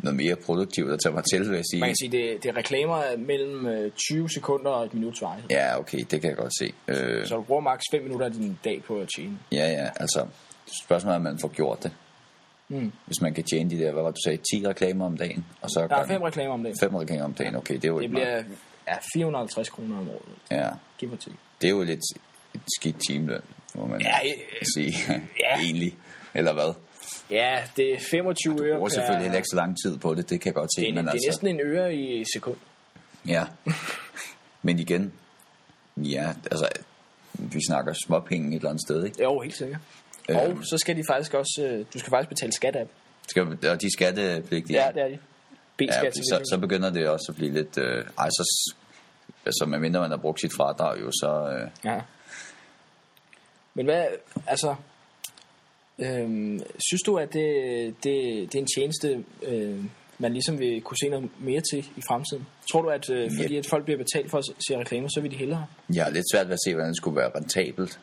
noget 0.04 0.16
mere 0.16 0.36
produktivt 0.36 0.92
at 0.92 1.00
tage 1.04 1.14
mig 1.14 1.24
til, 1.34 1.40
vil 1.50 1.56
jeg 1.56 1.64
sige. 1.72 1.80
Man 1.80 1.90
kan 1.90 1.96
sige, 2.02 2.12
det, 2.12 2.44
det 2.44 2.50
er 2.50 2.58
reklamer 2.58 3.18
mellem 3.18 3.66
øh, 3.68 3.92
20 4.10 4.30
sekunder 4.30 4.72
og 4.72 4.86
et 4.86 4.94
minuts 4.94 5.22
varighed. 5.22 5.50
Ja. 5.50 5.80
Okay, 5.80 5.98
det 6.12 6.22
kan 6.22 6.30
jeg 6.30 6.38
godt 6.38 6.54
se. 6.60 6.74
Øh, 6.88 7.28
Så 7.28 7.36
du 7.36 7.42
bruger 7.42 7.62
maks 7.62 7.84
5 7.92 8.04
minutter 8.04 8.26
af 8.26 8.32
din 8.32 8.60
dag 8.64 8.84
på 8.88 8.98
at 9.00 9.10
tjene. 9.18 9.38
ja, 9.52 9.68
ja, 9.72 9.90
altså, 9.96 10.26
spørgsmålet 10.86 11.14
er, 11.14 11.16
om 11.18 11.22
man 11.24 11.40
får 11.42 11.48
gjort 11.48 11.84
det. 11.84 11.92
Mm. 12.68 12.92
Hvis 13.06 13.22
man 13.22 13.34
kan 13.34 13.44
tjene 13.44 13.70
de 13.70 13.80
der, 13.80 13.92
hvad 13.92 14.04
var 14.04 14.10
det, 14.12 14.16
du 14.18 14.30
sagde, 14.30 14.38
10 14.62 14.68
reklamer 14.68 15.06
om 15.06 15.18
dagen, 15.18 15.46
og 15.62 15.70
så 15.70 15.80
Der 15.80 15.84
er 15.86 15.88
gang- 15.96 16.08
5 16.08 16.22
reklamer 16.22 16.54
om 16.54 16.64
dagen. 16.64 16.76
fem 16.82 16.96
reklamer 16.96 17.24
om 17.26 17.34
dagen, 17.34 17.56
okay, 17.56 17.76
det 17.76 17.86
er 17.86 17.88
jo 17.88 17.98
Det 17.98 18.04
ikke 18.04 18.14
meget. 18.14 18.46
bliver 18.46 18.58
ja, 18.88 18.96
450 19.14 19.70
kroner 19.70 19.98
om 20.00 20.10
året. 20.10 20.22
Ja, 20.52 20.70
Giv 20.98 21.10
mig 21.10 21.20
til. 21.20 21.32
det 21.62 21.68
er 21.68 21.72
jo 21.72 21.84
lidt 21.84 22.00
et 22.56 22.62
skidt 22.80 22.96
timeløn, 23.08 23.42
må 23.76 23.86
man 23.86 24.02
Ja, 24.02 24.18
øh, 24.26 24.66
sige, 24.76 24.94
ja. 25.44 25.60
egentlig. 25.62 25.98
Eller 26.34 26.54
hvad? 26.54 26.74
Ja, 27.32 27.64
det 27.78 27.94
er 27.94 28.00
25 28.12 28.60
øre 28.62 28.68
Jeg 28.68 28.76
bruger 28.76 28.90
selvfølgelig 28.90 29.24
heller 29.24 29.38
ikke 29.38 29.48
så 29.52 29.56
lang 29.56 29.78
tid 29.86 29.98
på 29.98 30.16
det, 30.16 30.30
det 30.30 30.42
kan 30.42 30.48
jeg 30.50 30.54
godt 30.56 30.70
se. 30.78 30.82
det, 30.82 30.94
men 30.94 31.04
det 31.04 31.10
er 31.10 31.12
altså, 31.12 31.28
næsten 31.28 31.48
en 31.48 31.60
øre 31.64 31.96
i 31.96 32.24
sekund. 32.34 32.58
Ja. 33.28 33.44
Men 34.62 34.80
igen, 34.80 35.14
ja, 35.98 36.34
altså, 36.52 36.68
vi 37.34 37.60
snakker 37.68 37.94
småpenge 38.06 38.50
et 38.50 38.56
eller 38.56 38.70
andet 38.70 38.82
sted, 38.88 39.04
ikke? 39.06 39.24
Jo, 39.24 39.40
helt 39.40 39.58
sikkert. 39.58 39.80
Øhm. 40.30 40.40
Og 40.40 40.58
så 40.66 40.78
skal 40.78 40.96
de 40.98 41.04
faktisk 41.10 41.34
også... 41.34 41.68
øh, 41.72 41.86
Du 41.94 42.00
skal 42.00 42.10
faktisk 42.10 42.30
betale 42.30 42.52
skat 42.52 42.76
af 42.76 42.86
dem. 42.86 42.94
Skal, 43.28 43.44
og 43.72 43.82
de 43.82 43.86
er 43.86 43.90
skattepligtige. 43.98 44.84
Ja, 44.86 44.92
det 44.92 45.02
er 45.02 45.08
de. 45.08 45.18
B-skat. 45.78 46.04
ja 46.04 46.12
så, 46.12 46.42
så 46.52 46.58
begynder 46.58 46.90
det 46.90 47.10
også 47.10 47.26
at 47.30 47.36
blive 47.36 47.52
lidt... 47.52 47.78
Øh, 47.78 48.06
ej, 48.20 48.30
så, 48.30 48.74
altså, 49.46 49.66
medmindre 49.66 50.00
man 50.02 50.10
har 50.10 50.18
brugt 50.18 50.42
sit 50.42 50.54
fradrag 50.54 51.02
jo, 51.02 51.12
så... 51.12 51.50
Øh, 51.60 51.70
Ja. 51.92 52.02
Men 53.74 53.86
hvad, 53.86 54.06
altså, 54.48 54.76
øhm, 56.04 56.60
synes 56.90 57.02
du, 57.06 57.18
at 57.18 57.34
det, 57.34 57.48
det, 58.04 58.14
det 58.54 58.56
er 58.56 58.60
en 58.60 58.68
tjeneste, 58.78 59.24
øh, 59.44 59.84
man 60.18 60.34
ligesom 60.34 60.60
vil 60.60 60.82
kunne 60.82 60.98
se 60.98 61.10
noget 61.10 61.30
mere 61.40 61.62
til 61.72 61.80
i 61.80 62.02
fremtiden? 62.10 62.46
Tror 62.72 62.82
du, 62.82 62.90
at 62.90 63.10
øh, 63.10 63.32
fordi 63.42 63.58
at 63.58 63.68
folk 63.68 63.84
bliver 63.84 63.98
betalt 63.98 64.30
for 64.32 64.38
at 64.38 64.46
se 64.68 64.78
reklamer, 64.78 65.08
så 65.08 65.22
vil 65.22 65.32
de 65.32 65.36
hellere? 65.36 65.66
jeg 65.94 66.04
har 66.04 66.12
lidt 66.12 66.26
svært 66.34 66.48
ved 66.48 66.54
at 66.54 66.60
se, 66.66 66.74
hvordan 66.74 66.90
det 66.90 66.98
skulle 66.98 67.16
være 67.16 67.32
rentabelt 67.36 68.00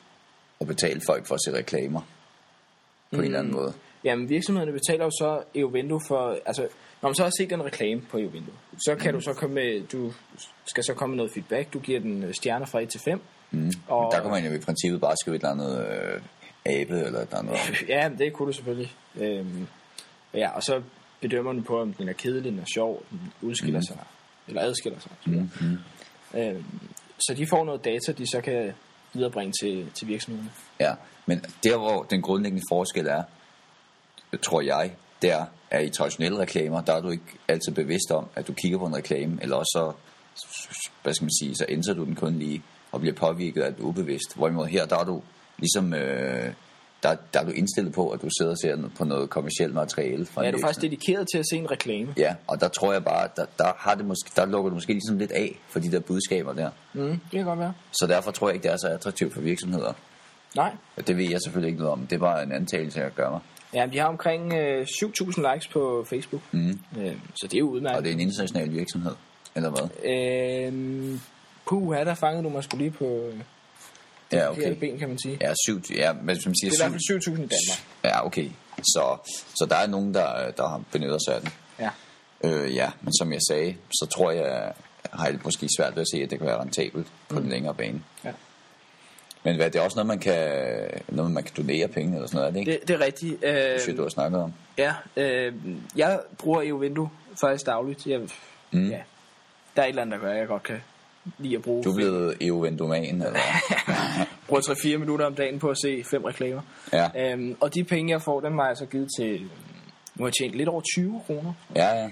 at 0.61 0.67
betale 0.67 1.01
folk 1.07 1.27
for 1.27 1.35
at 1.35 1.41
se 1.47 1.53
reklamer. 1.53 2.01
På 2.01 3.17
mm. 3.17 3.19
en 3.19 3.25
eller 3.25 3.39
anden 3.39 3.53
måde. 3.55 3.73
Jamen, 4.05 4.29
virksomhederne 4.29 4.73
betaler 4.73 5.05
jo 5.05 5.11
så 5.11 5.43
Eovento 5.55 5.99
for, 6.09 6.39
altså, 6.47 6.63
når 7.03 7.09
man 7.09 7.15
så 7.15 7.23
har 7.23 7.33
set 7.39 7.53
en 7.53 7.65
reklame 7.65 8.01
på 8.11 8.19
Eovento, 8.19 8.53
så 8.79 8.97
kan 8.97 9.11
mm. 9.11 9.19
du 9.19 9.25
så 9.25 9.33
komme 9.33 9.55
med, 9.55 9.87
du 9.93 10.13
skal 10.67 10.85
så 10.85 10.95
komme 10.95 11.13
med 11.13 11.17
noget 11.17 11.33
feedback, 11.33 11.73
du 11.73 11.79
giver 11.79 12.01
den 12.01 12.23
øh, 12.25 12.35
stjerner 12.35 12.67
fra 12.67 12.81
1 12.81 12.89
til 12.89 13.01
5. 13.01 13.21
Mm. 13.51 13.73
Og, 13.89 14.13
Der 14.13 14.21
kan 14.23 14.31
man 14.31 14.45
jo 14.47 14.53
i 14.53 14.59
princippet 14.59 15.01
bare 15.01 15.15
skrive 15.21 15.37
et 15.37 15.41
eller 15.41 15.51
andet 15.51 15.87
øh, 15.87 16.21
abe 16.67 16.95
eller 16.95 17.19
et 17.19 17.23
eller 17.23 17.39
andet. 17.39 17.89
Ja, 17.89 18.09
men 18.09 18.19
det 18.19 18.33
kunne 18.33 18.47
du 18.49 18.53
selvfølgelig. 18.53 18.93
Øhm, 19.17 19.67
ja, 20.35 20.51
og 20.51 20.63
så 20.63 20.83
bedømmer 21.21 21.53
du 21.53 21.63
på, 21.63 21.81
om 21.81 21.93
den 21.93 22.09
er 22.09 22.13
kedelig, 22.13 22.53
den 22.53 22.59
er 22.59 22.65
sjov, 22.75 23.03
den 23.11 23.33
udskiller 23.43 23.79
mm. 23.79 23.83
sig, 23.83 23.99
eller 24.49 24.63
adskiller 24.63 24.99
sig. 25.01 25.13
Mm. 25.25 25.79
Øhm, 26.35 26.65
så 27.19 27.35
de 27.37 27.47
får 27.47 27.65
noget 27.65 27.85
data, 27.85 28.13
de 28.13 28.27
så 28.27 28.41
kan 28.41 28.73
viderebringe 29.13 29.53
til, 29.63 29.91
til 29.95 30.09
virksomhederne. 30.09 30.51
Ja, 30.81 30.95
men 31.27 31.45
der 31.65 31.77
hvor 31.77 32.03
den 32.03 32.23
grundlæggende 32.23 32.63
forskel 32.71 33.07
er, 33.07 33.23
tror 34.43 34.61
jeg, 34.61 34.93
det 35.23 35.31
er, 35.31 35.47
i 35.79 35.91
traditionelle 35.91 36.39
reklamer, 36.39 36.81
der 36.81 36.93
er 36.93 37.01
du 37.01 37.11
ikke 37.11 37.25
altid 37.49 37.73
bevidst 37.73 38.11
om, 38.11 38.27
at 38.35 38.49
du 38.49 38.53
kigger 38.53 38.79
på 38.79 38.87
en 38.87 38.97
reklame, 38.97 39.39
eller 39.43 39.57
også 39.57 39.71
så, 39.75 39.93
hvad 41.03 41.15
skal 41.15 41.25
man 41.25 41.33
sige, 41.41 41.57
så 41.57 41.65
ændrer 41.69 41.95
du 41.95 42.05
den 42.05 42.15
kun 42.15 42.39
lige, 42.39 42.63
og 42.93 43.01
bliver 43.01 43.15
påvirket 43.15 43.63
af 43.63 43.75
det 43.75 43.83
ubevidst. 43.83 44.37
Hvorimod 44.37 44.67
her, 44.67 44.87
der 44.87 44.99
er 44.99 45.05
du 45.05 45.23
ligesom, 45.61 45.95
øh, 45.95 46.53
der, 47.03 47.17
der 47.35 47.41
er 47.41 47.45
du 47.45 47.51
indstillet 47.51 47.93
på, 47.95 48.09
at 48.11 48.23
du 48.23 48.29
sidder 48.39 48.53
og 48.53 48.59
ser 48.59 48.89
på 48.99 49.05
noget 49.05 49.31
kommersielt 49.31 49.75
materiale. 49.75 50.27
Fra 50.27 50.43
Ja, 50.43 50.49
er 50.49 50.53
du 50.53 50.59
faktisk 50.61 50.83
dedikeret 50.83 51.27
til 51.33 51.39
at 51.39 51.45
se 51.51 51.57
en 51.57 51.71
reklame? 51.71 52.15
Ja, 52.17 52.35
og 52.47 52.61
der 52.61 52.69
tror 52.69 52.93
jeg 52.93 53.05
bare, 53.05 53.29
der, 53.37 53.45
der, 53.59 53.73
har 53.77 53.95
det 53.95 54.05
måske, 54.05 54.31
der 54.37 54.47
lukker 54.47 54.69
du 54.69 54.75
måske 54.75 54.93
ligesom 54.93 55.19
lidt 55.19 55.33
af 55.33 55.59
for 55.69 55.81
de 55.81 55.93
der 55.93 56.01
budskaber 56.01 56.53
der. 56.53 56.71
Mm, 56.93 57.09
det 57.11 57.21
kan 57.33 57.45
godt 57.45 57.59
være. 57.59 57.75
Så 57.93 58.07
derfor 58.07 58.31
tror 58.31 58.49
jeg 58.49 58.55
ikke, 58.55 58.63
det 58.65 58.73
er 58.73 58.77
så 58.77 58.89
attraktivt 58.89 59.35
for 59.35 59.41
virksomheder. 59.41 59.93
Nej. 60.57 60.73
Det 61.07 61.17
ved 61.17 61.31
jeg 61.31 61.39
selvfølgelig 61.45 61.69
ikke 61.69 61.79
noget 61.79 61.93
om. 61.93 62.07
Det 62.07 62.17
er 62.17 62.21
bare 62.21 62.43
en 62.43 62.53
antagelse, 62.53 63.01
jeg 63.01 63.11
gør 63.11 63.31
mig. 63.31 63.41
Ja, 63.75 63.87
de 63.93 63.99
har 63.99 64.07
omkring 64.07 64.53
øh, 64.53 64.87
7.000 65.05 65.53
likes 65.53 65.69
på 65.69 66.05
Facebook. 66.09 66.43
Mm. 66.53 66.81
Øh, 66.99 67.17
så 67.35 67.47
det 67.47 67.55
er 67.55 67.59
jo 67.59 67.69
udmærket. 67.69 67.99
Og 67.99 68.05
det 68.05 68.11
er 68.11 68.15
en 68.15 68.21
international 68.21 68.73
virksomhed, 68.73 69.13
eller 69.55 69.71
hvad? 69.71 69.89
Øh, 70.15 71.19
puh, 71.67 71.95
her 71.95 72.05
der 72.05 72.15
fangede 72.15 72.45
du 72.45 72.49
mig 72.49 72.65
skulle 72.65 72.85
lige 72.85 72.91
på 72.91 73.05
øh, 73.05 73.41
Ja, 74.33 74.51
okay. 74.51 74.75
ben, 74.75 74.99
kan 74.99 75.09
man 75.09 75.19
sige. 75.19 75.39
Ja, 75.41 75.53
syv, 75.67 75.81
ja, 75.95 76.13
men 76.13 76.41
som 76.41 76.55
siger 76.55 76.71
Det 76.71 76.81
er 76.81 76.87
i 76.87 76.91
hvert 76.91 77.01
syv, 77.03 77.15
fald 77.15 77.23
7.000 77.23 77.31
i 77.31 77.35
Danmark. 77.35 77.85
Ja, 78.05 78.27
okay. 78.27 78.51
Så, 78.77 79.17
så 79.55 79.67
der 79.71 79.77
er 79.77 79.87
nogen, 79.87 80.15
der, 80.15 80.51
der 80.51 80.85
benytter 80.93 81.19
sig 81.27 81.35
af 81.35 81.41
den. 81.41 81.51
Ja. 81.79 81.91
Øh, 82.45 82.75
ja, 82.75 82.91
men 83.01 83.13
som 83.19 83.33
jeg 83.33 83.41
sagde, 83.51 83.77
så 83.91 84.07
tror 84.07 84.31
jeg, 84.31 84.73
har 85.13 85.27
jeg 85.27 85.39
måske 85.45 85.69
svært 85.79 85.95
ved 85.97 86.01
at 86.03 86.09
se, 86.15 86.23
at 86.23 86.31
det 86.31 86.39
kan 86.39 86.47
være 86.47 86.61
rentabelt 86.61 87.07
på 87.29 87.35
mm. 87.35 87.41
den 87.43 87.51
længere 87.51 87.75
bane. 87.75 88.03
ja. 88.25 88.33
Men 89.43 89.57
hvad, 89.57 89.71
det 89.71 89.79
er 89.79 89.83
også 89.83 89.97
noget, 89.97 90.07
man 90.07 90.19
kan, 90.19 90.91
noget, 91.09 91.31
man 91.33 91.43
kan 91.43 91.53
donere 91.57 91.89
penge 91.89 92.15
eller 92.15 92.27
sådan 92.29 92.37
noget, 92.37 92.49
er 92.49 92.53
det 92.53 92.59
ikke? 92.61 92.73
Det, 92.73 92.89
det 92.89 92.95
er 92.95 93.01
rigtigt. 93.01 93.41
Det 93.41 93.49
Øh, 93.49 93.81
synes 93.81 93.89
jeg, 93.89 93.97
du 93.97 94.03
har 94.03 94.09
snakket 94.09 94.41
om. 94.41 94.53
ja, 94.79 94.95
øh, 95.17 95.53
jeg 95.97 96.21
bruger 96.39 96.63
Eovindue 96.63 97.11
faktisk 97.41 97.67
dagligt. 97.67 98.07
Jeg, 98.07 98.21
mm. 98.71 98.89
ja, 98.91 99.01
der 99.77 99.83
er 99.83 99.87
et 99.87 99.89
eller 99.89 100.03
andet, 100.03 100.21
der 100.21 100.27
gør, 100.27 100.35
jeg 100.35 100.47
godt 100.49 100.63
kan 100.63 100.83
lide 101.39 101.57
at 101.57 101.63
bruge. 101.63 101.85
Du 101.85 101.91
er 101.91 101.95
blevet 101.95 102.37
EU-vendoman, 102.41 103.05
eller? 103.05 103.41
bruger 104.49 104.63
3-4 104.63 104.97
minutter 104.99 105.27
om 105.27 105.35
dagen 105.35 105.59
på 105.59 105.69
at 105.69 105.77
se 105.83 106.05
fem 106.11 106.25
reklamer. 106.25 106.63
Ja. 106.93 107.33
Øhm, 107.33 107.57
og 107.61 107.75
de 107.75 107.85
penge, 107.85 108.13
jeg 108.13 108.23
får, 108.23 108.41
dem 108.41 108.59
har 108.59 108.67
jeg 108.67 108.77
så 108.77 108.87
givet 108.87 109.09
til... 109.19 109.41
Nu 110.15 110.25
har 110.25 110.27
jeg 110.27 110.33
tjent 110.41 110.55
lidt 110.55 110.69
over 110.69 110.81
20 110.97 111.21
kroner. 111.27 111.53
Ja, 111.77 111.89
ja. 111.95 112.09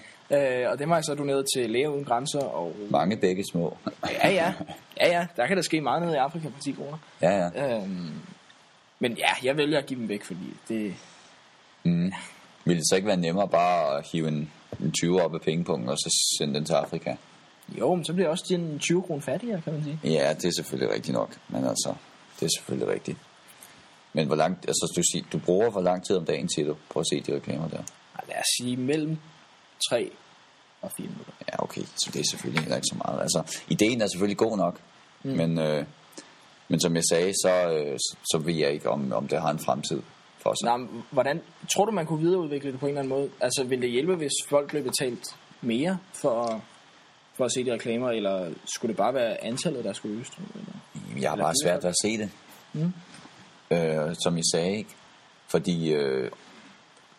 Øh, 0.65 0.71
og 0.71 0.79
dem 0.79 0.89
har 0.89 0.97
jeg 0.97 1.05
så 1.05 1.15
doneret 1.15 1.45
til 1.57 1.71
Læger 1.71 1.89
Uden 1.89 2.05
Grænser. 2.05 2.41
Og, 2.41 2.77
Mange 2.91 3.17
begge 3.17 3.45
små. 3.53 3.77
ja, 4.25 4.31
ja. 4.31 4.53
Ja, 5.01 5.09
ja. 5.19 5.27
Der 5.37 5.47
kan 5.47 5.57
der 5.57 5.63
ske 5.63 5.81
meget 5.81 6.03
nede 6.03 6.15
i 6.15 6.19
Afrika 6.19 6.49
på 6.49 6.61
10 6.65 6.73
kroner. 6.73 6.99
Ja, 7.23 7.31
ja. 7.31 7.77
Øhm, 7.77 8.11
men 8.99 9.13
ja, 9.13 9.29
jeg 9.45 9.57
vælger 9.57 9.79
at 9.79 9.87
give 9.87 10.01
dem 10.01 10.09
væk, 10.09 10.25
fordi 10.25 10.57
det... 10.69 10.95
Vil 12.65 12.77
det 12.77 12.85
så 12.91 12.97
ikke 12.97 13.09
være 13.09 13.17
nemmere 13.17 13.49
bare 13.49 13.99
at 13.99 14.07
hive 14.13 14.29
en, 14.29 14.51
en 14.81 14.93
20 14.93 15.23
op 15.23 15.35
af 15.35 15.41
pengepunkten, 15.41 15.89
og 15.89 15.99
så 15.99 16.37
sende 16.39 16.55
den 16.55 16.65
til 16.65 16.73
Afrika? 16.75 17.15
Jo, 17.69 17.95
men 17.95 18.05
så 18.05 18.13
bliver 18.13 18.29
også 18.29 18.45
de 18.49 18.79
20 18.79 19.03
kroner 19.03 19.21
fattigere, 19.21 19.61
kan 19.61 19.73
man 19.73 19.85
sige. 19.85 20.01
Ja, 20.05 20.35
det 20.35 20.45
er 20.45 20.53
selvfølgelig 20.57 20.95
rigtigt 20.95 21.15
nok. 21.15 21.39
Men 21.49 21.65
altså, 21.65 21.95
det 22.41 22.47
er 22.47 22.51
selvfølgelig 22.59 22.95
rigtigt. 22.95 23.19
Men 24.13 24.27
hvor 24.27 24.37
langt, 24.37 24.69
altså 24.69 24.93
du, 24.97 25.03
siger, 25.13 25.25
du 25.33 25.39
bruger 25.39 25.71
hvor 25.71 25.81
lang 25.81 26.07
tid 26.07 26.17
om 26.17 26.25
dagen, 26.25 26.49
du, 26.57 26.77
på 26.91 27.01
at 27.01 27.07
se 27.13 27.21
de 27.21 27.35
reklamer 27.35 27.69
der? 27.69 27.83
Ej, 28.15 28.25
lad 28.29 28.37
os 28.37 28.45
sige 28.59 28.77
mellem 28.77 29.19
3 29.91 30.11
og 30.83 30.93
4 30.97 31.07
minutter. 31.07 31.33
Ja, 31.49 31.63
okay, 31.63 31.83
så 31.83 32.11
det 32.13 32.21
er 32.21 32.25
selvfølgelig 32.31 32.63
heller 32.63 32.77
ikke 32.77 32.89
så 32.91 32.97
meget. 33.05 33.21
Altså, 33.23 33.63
ideen 33.69 34.01
er 34.03 34.07
selvfølgelig 34.07 34.37
god 34.37 34.57
nok, 34.57 34.81
mm. 35.23 35.31
men, 35.31 35.59
øh, 35.59 35.85
men 36.69 36.81
som 36.81 36.97
jeg 36.97 37.03
sagde, 37.11 37.33
så, 37.33 37.71
øh, 37.73 37.99
så, 37.99 38.17
så 38.25 38.39
ved 38.39 38.55
jeg 38.55 38.73
ikke, 38.73 38.91
om, 38.91 39.13
om 39.13 39.29
det 39.29 39.41
har 39.41 39.51
en 39.51 39.59
fremtid 39.59 40.03
for 40.39 40.55
sig. 40.55 40.79
Nej, 40.79 40.89
hvordan, 41.11 41.41
tror 41.75 41.85
du, 41.85 41.93
man 41.93 42.07
kunne 42.07 42.21
videreudvikle 42.21 42.73
det 42.73 42.81
på 42.81 42.87
en 42.87 42.91
eller 42.91 43.01
anden 43.01 43.19
måde? 43.19 43.31
Altså, 43.41 43.65
vil 43.65 43.83
det 43.83 43.91
hjælpe, 43.91 44.15
hvis 44.15 44.33
folk 44.49 44.71
blev 44.71 44.83
betalt 44.83 45.25
mere 45.61 45.99
for, 46.13 46.63
for 47.39 47.45
at 47.45 47.53
se 47.53 47.65
de 47.65 47.73
reklamer, 47.73 48.11
eller 48.11 48.51
skulle 48.65 48.89
det 48.89 48.97
bare 48.97 49.15
være 49.15 49.45
antallet, 49.45 49.85
der 49.85 49.93
skulle 49.93 50.17
øges? 50.17 50.29
Eller? 50.39 51.21
Jeg 51.23 51.31
har 51.31 51.37
bare 51.37 51.55
svært 51.65 51.83
ved 51.83 51.91
at 51.91 51.97
se 52.03 52.19
det. 52.19 52.31
Mm. 52.73 52.93
Øh, 53.77 54.15
som 54.25 54.37
jeg 54.37 54.45
sagde, 54.55 54.77
ikke? 54.77 54.91
Fordi 55.49 55.93
øh, 55.93 56.31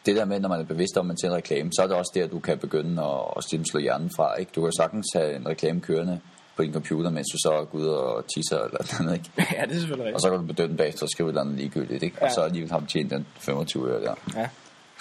det 0.05 0.15
der 0.15 0.25
med, 0.25 0.39
når 0.39 0.49
man 0.49 0.59
er 0.59 0.63
bevidst 0.63 0.97
om, 0.97 1.11
at 1.11 1.17
man 1.23 1.31
en 1.31 1.37
reklame, 1.37 1.69
så 1.73 1.83
er 1.83 1.87
det 1.87 1.95
også 1.95 2.11
der, 2.15 2.27
du 2.27 2.39
kan 2.39 2.57
begynde 2.57 3.03
at, 3.03 3.19
at 3.37 3.43
stille 3.43 3.65
slå 3.71 3.79
hjernen 3.79 4.11
fra. 4.15 4.35
Ikke? 4.35 4.51
Du 4.55 4.61
kan 4.61 4.71
sagtens 4.77 5.05
have 5.15 5.35
en 5.35 5.47
reklame 5.47 5.81
kørende 5.81 6.19
på 6.55 6.63
din 6.63 6.73
computer, 6.73 7.09
mens 7.09 7.27
du 7.31 7.37
så 7.37 7.65
går 7.71 7.79
ud 7.79 7.87
og 7.87 8.25
tisser 8.35 8.59
eller 8.59 9.01
noget, 9.03 9.17
ikke? 9.17 9.29
ja, 9.57 9.65
det 9.65 9.75
er 9.75 9.79
selvfølgelig 9.79 10.01
Og 10.01 10.05
rigtigt. 10.07 10.21
så 10.21 10.29
kan 10.29 10.39
du 10.39 10.45
bedømme 10.45 10.77
bagefter 10.77 11.03
og 11.03 11.09
skrive 11.09 11.29
et 11.29 11.31
eller 11.31 11.41
andet 11.41 11.55
ligegyldigt, 11.55 12.03
ikke? 12.03 12.17
Ja. 12.21 12.25
Og 12.25 12.31
så 12.31 12.41
alligevel 12.41 12.71
har 12.71 12.79
du 12.79 12.85
tjent 12.85 13.11
den 13.11 13.27
25 13.39 13.89
øre 13.89 14.01
der. 14.01 14.15
Ja. 14.35 14.47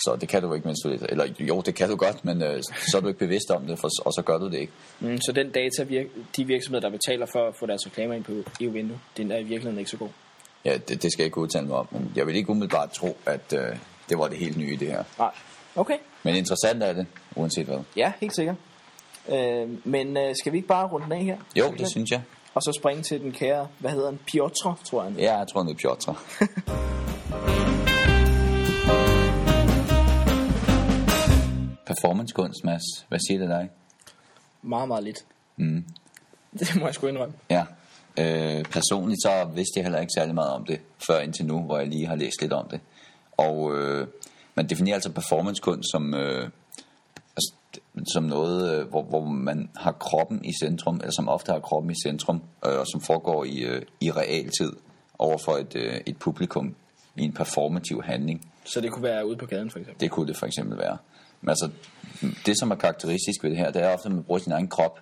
Så 0.04 0.16
det 0.20 0.28
kan 0.28 0.42
du 0.42 0.54
ikke, 0.54 0.66
mens 0.66 0.78
du 0.84 0.88
Eller 1.08 1.26
jo, 1.40 1.60
det 1.60 1.74
kan 1.74 1.88
du 1.88 1.96
godt, 1.96 2.24
men 2.24 2.42
øh, 2.42 2.62
så 2.90 2.96
er 2.96 3.00
du 3.00 3.08
ikke 3.08 3.18
bevidst 3.18 3.50
om 3.50 3.66
det, 3.66 3.78
for, 3.78 3.88
og 4.04 4.12
så 4.12 4.22
gør 4.22 4.38
du 4.38 4.46
det 4.46 4.58
ikke. 4.58 4.72
Mm, 5.00 5.20
så 5.20 5.32
den 5.32 5.50
data, 5.50 5.82
virk, 5.82 6.06
de 6.36 6.44
virksomheder, 6.44 6.88
der 6.88 6.90
betaler 6.90 7.26
for 7.26 7.48
at 7.48 7.54
få 7.60 7.66
deres 7.66 7.86
reklamer 7.86 8.14
ind 8.14 8.24
på 8.24 8.32
EU-vindue, 8.60 9.00
den 9.16 9.32
er 9.32 9.36
i 9.36 9.42
virkeligheden 9.42 9.78
ikke 9.78 9.90
så 9.90 9.96
god. 9.96 10.08
Ja, 10.64 10.78
det, 10.88 11.02
det 11.02 11.12
skal 11.12 11.22
jeg 11.22 11.26
ikke 11.26 11.38
udtale 11.38 11.66
mig 11.66 11.76
om, 11.76 11.88
men 11.90 12.12
jeg 12.16 12.26
vil 12.26 12.36
ikke 12.36 12.50
umiddelbart 12.50 12.90
tro, 12.90 13.16
at 13.26 13.52
øh, 13.52 13.76
det 14.08 14.18
var 14.18 14.28
det 14.28 14.38
helt 14.38 14.56
nye 14.56 14.76
det 14.76 14.88
her. 14.88 15.04
Nej. 15.18 15.30
Okay. 15.76 15.96
Men 16.22 16.36
interessant 16.36 16.82
er 16.82 16.92
det, 16.92 17.06
uanset 17.36 17.66
hvad. 17.66 17.78
Ja, 17.96 18.12
helt 18.20 18.34
sikkert. 18.34 18.56
Øh, 19.32 19.86
men 19.86 20.16
øh, 20.16 20.34
skal 20.40 20.52
vi 20.52 20.56
ikke 20.56 20.68
bare 20.68 20.88
runde 20.88 21.04
den 21.04 21.12
af 21.12 21.24
her? 21.24 21.36
Jo, 21.56 21.74
det 21.78 21.90
synes 21.90 22.10
jeg. 22.10 22.22
Og 22.54 22.62
så 22.62 22.72
springe 22.72 23.02
til 23.02 23.20
den 23.20 23.32
kære, 23.32 23.68
hvad 23.78 23.90
hedder 23.90 24.10
den? 24.10 24.20
Piotr, 24.26 24.68
tror 24.84 25.02
jeg. 25.02 25.12
han 25.12 25.20
Ja, 25.20 25.36
jeg 25.36 25.46
tror, 25.48 25.62
det 25.62 25.70
er 25.70 25.74
Piotr. 25.74 26.10
Performancekunst, 31.88 32.64
Mads. 32.64 32.82
Hvad 33.08 33.18
siger 33.28 33.38
det 33.40 33.48
dig? 33.48 33.70
Meget, 34.62 34.88
meget 34.88 35.04
lidt. 35.04 35.24
Mm. 35.56 35.84
Det 36.58 36.76
må 36.80 36.86
jeg 36.86 36.94
sgu 36.94 37.06
indrømme. 37.06 37.34
Ja. 37.50 37.64
Øh, 38.18 38.64
personligt 38.64 39.22
så 39.22 39.50
vidste 39.54 39.72
jeg 39.76 39.84
heller 39.84 40.00
ikke 40.00 40.12
særlig 40.16 40.34
meget 40.34 40.50
om 40.50 40.64
det, 40.64 40.80
før 41.06 41.20
indtil 41.20 41.46
nu, 41.46 41.62
hvor 41.62 41.78
jeg 41.78 41.86
lige 41.86 42.06
har 42.06 42.16
læst 42.16 42.40
lidt 42.40 42.52
om 42.52 42.68
det. 42.68 42.80
Og 43.36 43.78
øh, 43.78 44.06
man 44.54 44.68
definerer 44.68 44.94
altså 44.94 45.12
performancekunst 45.12 45.90
som, 45.92 46.14
øh, 46.14 46.50
altså, 47.36 47.52
som 48.12 48.24
noget, 48.24 48.74
øh, 48.74 48.88
hvor, 48.88 49.02
hvor 49.02 49.24
man 49.24 49.70
har 49.76 49.92
kroppen 49.92 50.44
i 50.44 50.52
centrum, 50.62 50.96
eller 50.96 51.12
som 51.12 51.28
ofte 51.28 51.52
har 51.52 51.58
kroppen 51.58 51.90
i 51.90 51.94
centrum, 52.06 52.42
øh, 52.66 52.78
og 52.78 52.86
som 52.92 53.00
foregår 53.00 53.44
i, 53.44 53.58
øh, 53.58 53.82
i 54.00 54.10
realtid 54.10 54.72
over 55.18 55.38
for 55.38 55.52
et, 55.52 55.76
øh, 55.76 56.00
et 56.06 56.16
publikum 56.16 56.74
i 57.16 57.22
en 57.22 57.32
performativ 57.32 58.02
handling. 58.02 58.52
Så 58.64 58.80
det 58.80 58.92
kunne 58.92 59.02
være 59.02 59.26
ude 59.26 59.36
på 59.36 59.46
gaden, 59.46 59.70
for 59.70 59.78
eksempel. 59.78 60.00
Det 60.00 60.10
kunne 60.10 60.28
det 60.28 60.36
for 60.36 60.46
eksempel 60.46 60.78
være. 60.78 60.96
Men 61.40 61.48
altså, 61.48 61.70
det 62.46 62.58
som 62.58 62.70
er 62.70 62.74
karakteristisk 62.74 63.42
ved 63.42 63.50
det 63.50 63.58
her, 63.58 63.70
det 63.70 63.82
er 63.82 63.94
ofte, 63.94 64.06
at 64.06 64.12
man 64.12 64.24
bruger 64.24 64.40
sin 64.40 64.52
egen 64.52 64.68
krop 64.68 65.00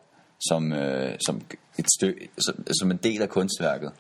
som, 0.49 0.72
øh, 0.72 1.14
som, 1.27 1.40
et 1.79 1.87
stø, 1.99 2.12
som, 2.38 2.66
som 2.81 2.90
en 2.90 2.96
del 2.96 3.22
af 3.22 3.29
kunstværket. 3.29 3.92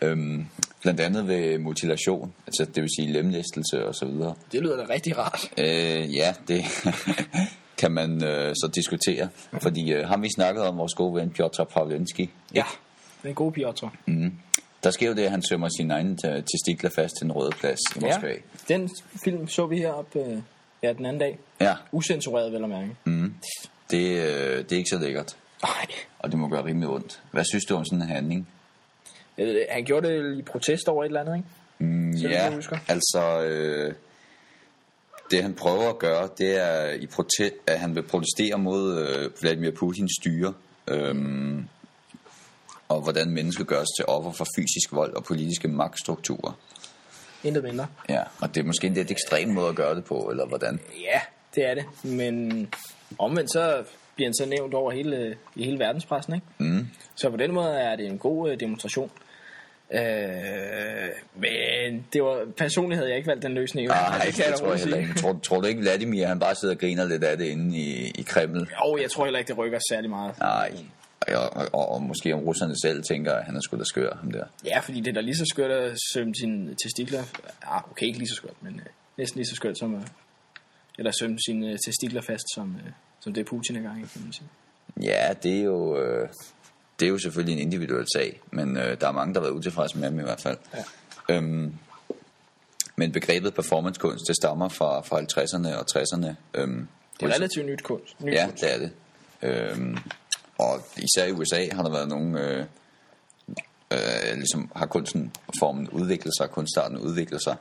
Øhm, 0.00 0.46
blandt 0.82 1.00
andet 1.00 1.28
ved 1.28 1.58
mutilation, 1.58 2.34
altså 2.46 2.64
det 2.64 2.82
vil 2.82 2.90
sige 2.98 3.12
lemlæstelse 3.12 3.86
og 3.86 3.94
så 3.94 4.06
videre. 4.06 4.34
Det 4.52 4.60
lyder 4.62 4.76
da 4.76 4.92
rigtig 4.92 5.18
rart. 5.18 5.50
Øh, 5.58 6.14
ja, 6.14 6.34
det 6.48 6.64
kan 7.80 7.92
man 7.92 8.24
øh, 8.24 8.54
så 8.54 8.70
diskutere. 8.74 9.28
Fordi 9.62 9.92
øh, 9.92 10.08
ham 10.08 10.22
vi 10.22 10.28
snakkede 10.34 10.68
om, 10.68 10.78
vores 10.78 10.94
gode 10.94 11.14
ven 11.14 11.30
Piotr 11.30 11.64
Pavlenski, 11.64 12.30
Ja, 12.54 12.64
den 13.22 13.30
er 13.30 13.34
god 13.34 13.52
Piotr. 13.52 13.86
der 14.84 14.90
sker 14.90 15.08
jo 15.08 15.14
det, 15.14 15.22
at 15.22 15.30
han 15.30 15.42
sømmer 15.42 15.68
sin 15.76 15.90
egen 15.90 16.18
øh, 16.26 16.42
testikler 16.42 16.90
fast 16.90 17.14
til 17.18 17.22
den 17.22 17.32
røde 17.32 17.50
plads 17.60 17.78
i 17.96 18.00
Moskva. 18.00 18.28
Ja, 18.28 18.34
den 18.68 18.90
film 19.24 19.48
så 19.48 19.66
vi 19.66 19.78
heroppe 19.78 20.18
øh, 20.18 20.38
ja, 20.88 20.92
den 20.92 21.06
anden 21.06 21.20
dag. 21.20 21.38
ja. 21.60 21.74
Usensureret, 21.92 22.52
vel 22.52 22.62
at 22.64 22.68
mærke. 22.70 22.96
Mm. 23.04 23.34
Det, 23.90 24.06
øh, 24.18 24.56
det 24.58 24.72
er 24.72 24.76
ikke 24.76 24.90
så 24.90 24.98
lækkert. 24.98 25.36
Nej. 25.62 25.86
Og 26.18 26.30
det 26.30 26.38
må 26.38 26.48
gøre 26.48 26.64
rimelig 26.64 26.88
ondt. 26.88 27.22
Hvad 27.32 27.44
synes 27.44 27.64
du 27.64 27.74
om 27.76 27.84
sådan 27.84 28.02
en 28.02 28.08
handling? 28.08 28.48
Øh, 29.38 29.56
Han 29.70 29.84
gjorde 29.84 30.08
det 30.08 30.38
i 30.38 30.42
protest 30.42 30.88
over 30.88 31.04
et 31.04 31.08
eller 31.08 31.20
andet, 31.20 31.36
ikke? 31.36 31.48
Mm, 31.78 32.18
Så 32.18 32.28
ja, 32.28 32.54
husker. 32.54 32.78
altså 32.88 33.42
øh, 33.42 33.94
det 35.30 35.42
han 35.42 35.54
prøver 35.54 35.88
at 35.90 35.98
gøre, 35.98 36.28
det 36.38 36.62
er 36.62 36.90
i 36.90 37.06
prote- 37.06 37.62
at 37.66 37.80
han 37.80 37.94
vil 37.94 38.02
protestere 38.02 38.58
mod 38.58 38.98
øh, 39.08 39.30
Vladimir 39.40 39.70
Putins 39.70 40.12
styre. 40.20 40.52
Øhm, 40.88 41.68
og 42.88 43.00
hvordan 43.00 43.30
mennesker 43.30 43.64
gøres 43.64 43.88
til 43.98 44.04
offer 44.08 44.32
for 44.32 44.46
fysisk 44.56 44.92
vold 44.92 45.12
og 45.14 45.24
politiske 45.24 45.68
magtstrukturer. 45.68 46.58
Intet 47.44 47.64
mindre. 47.64 47.86
Ja, 48.08 48.22
og 48.40 48.54
det 48.54 48.60
er 48.60 48.64
måske 48.64 48.86
en 48.86 48.94
lidt 48.94 49.10
ekstrem 49.10 49.48
måde 49.48 49.68
at 49.68 49.74
gøre 49.74 49.94
det 49.94 50.04
på, 50.04 50.28
eller 50.30 50.46
hvordan? 50.46 50.80
Ja, 51.00 51.20
det 51.54 51.70
er 51.70 51.74
det. 51.74 51.84
Men 52.04 52.68
omvendt 53.18 53.52
så 53.52 53.84
bliver 54.14 54.28
han 54.28 54.34
så 54.34 54.46
nævnt 54.46 54.74
over 54.74 54.90
hele, 54.90 55.36
i 55.56 55.64
hele 55.64 55.78
verdenspressen, 55.78 56.34
ikke? 56.34 56.46
Mm. 56.58 56.88
Så 57.14 57.30
på 57.30 57.36
den 57.36 57.52
måde 57.52 57.76
er 57.76 57.96
det 57.96 58.06
en 58.06 58.18
god 58.18 58.50
øh, 58.50 58.60
demonstration. 58.60 59.10
Øh, 59.92 60.00
men 61.34 62.06
det 62.12 62.22
var, 62.22 62.46
personligt 62.56 62.96
havde 62.96 63.08
jeg 63.08 63.16
ikke 63.16 63.28
valgt 63.28 63.42
den 63.42 63.54
løsning. 63.54 63.88
Nej, 63.88 64.18
det, 64.26 64.34
kan 64.34 64.44
jeg 64.44 64.54
tror 64.58 64.70
jeg 64.70 64.78
heller 64.78 64.96
ikke. 64.96 65.14
Tror, 65.14 65.38
tror 65.42 65.60
du 65.60 65.66
ikke, 65.66 65.80
Vladimir 65.80 66.26
han 66.26 66.38
bare 66.38 66.54
sidder 66.54 66.74
og 66.74 66.80
griner 66.80 67.04
lidt 67.04 67.24
af 67.24 67.38
det 67.38 67.44
inde 67.44 67.78
i, 67.78 68.10
i 68.18 68.22
Kreml? 68.22 68.70
Jo, 68.84 68.98
jeg 69.00 69.10
tror 69.10 69.24
heller 69.24 69.38
ikke, 69.38 69.48
det 69.48 69.58
rykker 69.58 69.78
særlig 69.90 70.10
meget. 70.10 70.38
Nej. 70.38 70.72
Og, 71.28 71.56
og, 71.56 71.68
og, 71.72 71.88
og 71.88 72.02
måske 72.02 72.34
om 72.34 72.40
russerne 72.40 72.74
selv 72.82 73.02
tænker, 73.02 73.32
at 73.32 73.44
han 73.44 73.56
er 73.56 73.60
sgu 73.60 73.78
da 73.78 73.84
skør, 73.84 74.16
ham 74.16 74.30
der. 74.32 74.44
Ja, 74.64 74.78
fordi 74.80 75.00
det 75.00 75.08
er 75.08 75.12
da 75.14 75.20
lige 75.20 75.36
så 75.36 75.44
skørt 75.44 75.70
at 75.70 75.98
sømme 76.14 76.34
sine 76.34 76.74
testikler. 76.74 77.22
Ah, 77.62 77.82
okay, 77.90 78.06
ikke 78.06 78.18
lige 78.18 78.28
så 78.28 78.34
skørt, 78.34 78.62
men 78.62 78.74
øh, 78.74 78.86
næsten 79.18 79.38
lige 79.38 79.46
så 79.48 79.54
skørt 79.54 79.78
som... 79.78 79.94
Øh, 79.94 80.00
eller 80.98 81.12
sømme 81.20 81.38
sine 81.46 81.70
øh, 81.72 81.78
testikler 81.86 82.22
fast, 82.22 82.44
som, 82.54 82.76
øh, 82.86 82.92
som 83.20 83.34
det 83.34 83.46
Putin 83.46 83.76
er 83.76 83.80
gang 83.82 83.98
i, 83.98 84.06
kan 84.12 84.22
man 84.24 84.32
sige. 84.32 84.46
Ja, 85.02 85.32
det 85.42 85.58
er 85.58 85.62
jo, 85.62 85.98
øh, 86.02 86.28
det 87.00 87.06
er 87.06 87.10
jo 87.10 87.18
selvfølgelig 87.18 87.52
en 87.52 87.58
individuel 87.66 88.06
sag, 88.16 88.40
men 88.50 88.76
øh, 88.76 89.00
der 89.00 89.08
er 89.08 89.12
mange, 89.12 89.34
der 89.34 89.40
har 89.40 89.44
været 89.46 89.56
utilfredse 89.58 89.98
med 89.98 90.10
dem 90.10 90.18
i 90.20 90.22
hvert 90.22 90.40
fald. 90.40 90.58
Ja. 90.74 91.34
Øhm, 91.34 91.74
men 92.96 93.12
begrebet 93.12 93.54
performancekunst, 93.54 94.24
det 94.28 94.36
stammer 94.36 94.68
fra, 94.68 95.00
fra 95.00 95.20
50'erne 95.20 95.78
og 95.78 95.86
60'erne. 95.90 96.34
Øhm, 96.54 96.88
Det 97.20 97.30
er 97.30 97.34
relativt 97.34 97.66
nyt 97.66 97.82
kunst. 97.82 98.20
Ny 98.20 98.32
Ja, 98.32 98.46
kunst. 98.46 98.62
det 98.62 98.74
er 98.74 98.78
det. 98.78 98.90
Øhm, 99.42 99.96
og 100.58 100.80
især 100.96 101.26
i 101.26 101.32
USA 101.32 101.66
har 101.72 101.82
der 101.82 101.90
været 101.90 102.08
nogle, 102.08 102.40
øh, 102.40 102.64
øh, 103.92 104.34
ligesom 104.34 104.70
har 104.76 104.86
kunsten 104.86 105.32
formen 105.58 105.88
udviklet 105.88 106.32
sig, 106.38 106.50
kunstarten 106.50 106.98
udviklet 106.98 107.42
sig. 107.42 107.56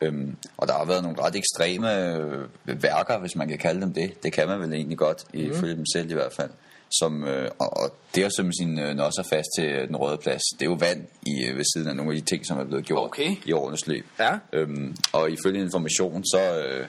Øhm, 0.00 0.36
og 0.56 0.68
der 0.68 0.74
har 0.74 0.84
været 0.84 1.02
nogle 1.02 1.22
ret 1.22 1.36
ekstreme 1.36 2.06
øh, 2.06 2.82
værker, 2.82 3.18
hvis 3.18 3.36
man 3.36 3.48
kan 3.48 3.58
kalde 3.58 3.80
dem 3.80 3.92
det. 3.92 4.22
Det 4.22 4.32
kan 4.32 4.48
man 4.48 4.60
vel 4.60 4.72
egentlig 4.74 4.98
godt, 4.98 5.24
ifølge 5.32 5.76
dem 5.76 5.86
selv 5.92 6.10
i 6.10 6.14
hvert 6.14 6.32
fald. 6.32 6.50
Som, 6.98 7.24
øh, 7.24 7.50
og, 7.58 7.76
og 7.76 7.94
det 8.14 8.24
er 8.24 8.28
som 8.36 8.52
sin 8.52 8.78
øh, 8.78 8.96
nosser 8.96 9.22
fast 9.22 9.48
til 9.58 9.64
øh, 9.64 9.88
den 9.88 9.96
røde 9.96 10.16
plads. 10.16 10.42
Det 10.58 10.62
er 10.62 10.70
jo 10.70 10.76
vand 10.80 11.06
i, 11.26 11.44
øh, 11.44 11.56
ved 11.56 11.64
siden 11.74 11.88
af 11.88 11.96
nogle 11.96 12.12
af 12.12 12.18
de 12.18 12.24
ting, 12.24 12.46
som 12.46 12.58
er 12.58 12.64
blevet 12.64 12.84
gjort 12.84 13.04
Okay. 13.04 13.36
i 13.44 13.52
årenes 13.52 13.86
løb. 13.86 14.06
Ja. 14.18 14.38
Øhm, 14.52 14.96
og 15.12 15.30
ifølge 15.30 15.60
information, 15.60 16.24
så, 16.24 16.64
øh, 16.66 16.86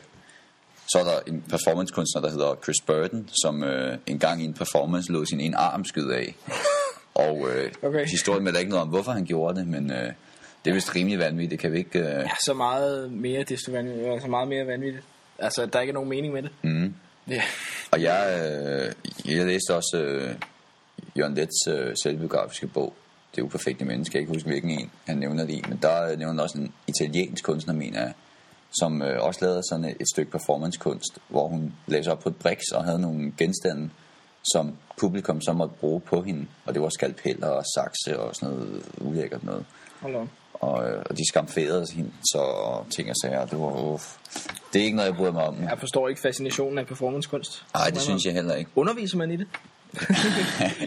så 0.92 1.00
er 1.00 1.04
der 1.04 1.20
en 1.28 1.44
performancekunstner, 1.50 2.22
der 2.22 2.30
hedder 2.30 2.56
Chris 2.64 2.76
Burton, 2.86 3.30
som 3.44 3.64
øh, 3.64 3.98
en 4.08 4.20
gang 4.20 4.42
i 4.42 4.46
en 4.46 4.54
performance 4.54 5.12
lod 5.12 5.26
sin 5.26 5.40
ene 5.40 5.58
arm 5.58 5.86
skyde 5.86 6.16
af. 6.16 6.36
Og 7.26 7.48
øh, 7.50 7.72
Okay. 7.84 8.06
historien 8.06 8.44
med 8.44 8.54
der 8.54 8.60
ikke 8.60 8.70
noget 8.72 8.84
om, 8.84 8.90
hvorfor 8.90 9.12
han 9.12 9.26
gjorde 9.26 9.60
det, 9.60 9.68
men 9.68 9.92
øh, 9.92 10.12
det 10.66 10.70
er 10.70 10.74
vist 10.74 10.96
rimelig 10.96 11.20
vanvittigt. 11.20 11.52
Det 11.52 11.60
kan 11.60 11.72
vi 11.72 11.78
ikke... 11.78 12.00
Øh, 12.00 12.06
Ja, 12.06 12.30
så 12.46 12.54
meget 12.54 13.12
mere, 13.12 13.44
desto 13.44 13.72
vanvittigt. 13.72 14.08
Altså 14.08 14.28
meget 14.28 14.48
mere 14.48 14.68
vanvittigt. 14.68 15.04
Altså, 15.40 15.66
der 15.66 15.78
er 15.78 15.82
ikke 15.82 15.94
nogen 15.94 16.10
mening 16.10 16.34
med 16.34 16.42
det. 16.44 16.52
mm. 16.62 16.94
Ja. 17.30 17.42
Og 17.92 18.02
jeg, 18.02 18.40
øh, 19.26 19.36
jeg 19.38 19.46
læste 19.46 19.76
også 19.76 19.98
øh, 19.98 20.36
Jørgen 21.18 21.34
Lets 21.36 21.68
øh, 21.70 21.96
selvbiografiske 22.04 22.68
bog, 22.68 22.94
Det 23.36 23.42
uperfekte 23.42 23.86
menneske. 23.86 24.18
Jeg 24.18 24.20
kan 24.20 24.22
ikke 24.22 24.38
huske, 24.38 24.50
hvilken 24.50 24.72
en 24.72 24.92
han 25.06 25.18
nævner 25.18 25.46
det 25.46 25.54
i, 25.54 25.64
men 25.70 25.80
der 25.82 26.12
øh, 26.12 26.20
nævner 26.20 26.44
også 26.44 26.58
en 26.58 26.74
italiensk 26.88 27.44
kunstner, 27.44 27.74
mener 27.74 28.02
jeg, 28.02 28.14
som 28.72 29.02
øh, 29.02 29.24
også 29.24 29.46
lavede 29.46 29.64
sådan 29.70 29.86
et, 29.86 30.10
stykke 30.14 30.32
performancekunst, 30.32 31.20
hvor 31.28 31.48
hun 31.48 31.74
sig 32.04 32.14
op 32.14 32.20
på 32.20 32.30
et 32.30 32.36
brix 32.36 32.60
og 32.74 32.84
havde 32.84 33.00
nogle 33.02 33.34
genstande, 33.38 33.90
som 34.54 34.78
publikum 35.00 35.42
så 35.42 35.54
måtte 35.54 35.76
bruge 35.80 36.02
på 36.02 36.22
hende. 36.22 36.48
Og 36.66 36.74
det 36.74 36.82
var 36.82 36.90
skalpeller 36.90 37.48
og 37.48 37.64
sakse 37.76 38.20
og 38.20 38.36
sådan 38.36 38.56
noget 38.56 38.84
ulækkert 39.02 39.44
noget. 39.44 39.66
Hold. 40.02 40.28
Og, 40.54 40.90
øh, 40.90 41.04
og 41.10 41.18
de 41.18 41.28
skamferede 41.28 41.86
hende, 41.94 42.12
så 42.24 42.44
ting 42.96 43.10
og 43.10 43.16
sager. 43.16 43.46
Det 43.46 43.60
var 43.60 43.94
uff. 43.94 44.18
Det 44.74 44.82
er 44.82 44.86
ikke 44.86 44.96
noget, 44.96 45.10
jeg 45.10 45.18
bryder 45.18 45.32
mig 45.32 45.44
om. 45.44 45.64
Jeg 45.64 45.80
forstår 45.80 46.08
ikke 46.08 46.22
fascinationen 46.22 46.78
af 46.78 46.88
performancekunst. 46.88 47.66
Nej, 47.74 47.90
det 47.90 48.02
synes 48.02 48.26
jeg 48.26 48.34
heller 48.34 48.56
ikke. 48.56 48.72
Underviser 48.76 49.18
man 49.18 49.32
i 49.32 49.36
det? 49.36 49.48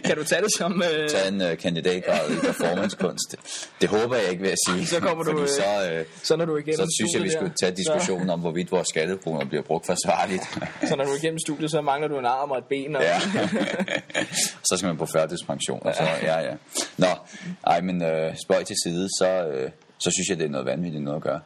Kan 0.05 0.15
du 0.17 0.23
tage 0.23 0.41
det 0.41 0.53
som... 0.57 0.83
Øh, 0.83 1.09
tage 1.09 1.27
en 1.27 1.41
uh, 1.41 1.57
kandidatgrad 1.57 2.31
i 2.31 2.35
performancekunst. 2.45 3.35
Det, 3.81 3.89
håber 3.89 4.15
jeg 4.15 4.29
ikke 4.31 4.43
ved 4.43 4.51
at 4.51 4.57
sige. 4.67 4.85
Så 4.85 4.99
kommer 4.99 5.23
du, 5.23 5.41
øh, 5.41 5.47
så, 5.47 5.99
uh, 5.99 6.05
så 6.23 6.35
når 6.35 6.45
du 6.45 6.57
igennem 6.57 6.75
så 6.75 6.95
synes 6.99 7.13
jeg, 7.15 7.23
vi 7.23 7.31
skulle 7.31 7.53
tage 7.61 7.75
diskussionen 7.75 8.29
om, 8.29 8.39
hvorvidt 8.39 8.71
vores 8.71 8.87
skattekroner 8.87 9.45
bliver 9.45 9.61
brugt 9.63 9.85
forsvarligt. 9.85 10.43
Så, 10.53 10.59
så 10.89 10.95
når 10.95 11.03
du 11.03 11.11
er 11.11 11.15
igennem 11.15 11.39
studiet, 11.39 11.71
så 11.71 11.81
mangler 11.81 12.07
du 12.07 12.19
en 12.19 12.25
arm 12.25 12.51
og 12.51 12.57
et 12.57 12.63
ben. 12.69 12.95
Og, 12.95 13.01
ja. 13.03 13.19
så 14.69 14.73
skal 14.77 14.87
man 14.87 14.97
på 14.97 15.05
førtidspension. 15.05 15.79
Og 15.85 15.95
så, 15.95 16.03
ja, 16.21 16.39
ja. 16.39 16.53
Nå, 16.97 17.07
ej, 17.67 17.81
men 17.81 18.01
uh, 18.01 18.35
spøj 18.43 18.63
til 18.63 18.75
side, 18.83 19.07
så, 19.19 19.47
uh, 19.63 19.71
så 19.97 20.11
synes 20.11 20.29
jeg, 20.29 20.37
det 20.37 20.45
er 20.45 20.49
noget 20.49 20.65
vanvittigt 20.65 21.03
noget 21.03 21.17
at 21.17 21.23
gøre. 21.23 21.39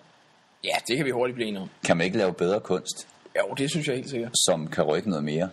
ja, 0.63 0.75
det 0.87 0.97
kan 0.97 1.05
vi 1.05 1.11
hurtigt 1.11 1.35
blive 1.35 1.47
enige 1.47 1.61
om. 1.61 1.69
Kan 1.85 1.97
man 1.97 2.05
ikke 2.05 2.17
lave 2.17 2.33
bedre 2.33 2.59
kunst, 2.59 3.07
Jo, 3.37 3.53
det 3.57 3.69
synes 3.71 3.87
jeg 3.87 3.95
helt 3.95 4.09
sikkert. 4.09 4.31
som 4.45 4.67
kan 4.67 4.83
rykke 4.83 5.09
noget 5.09 5.23
mere? 5.23 5.49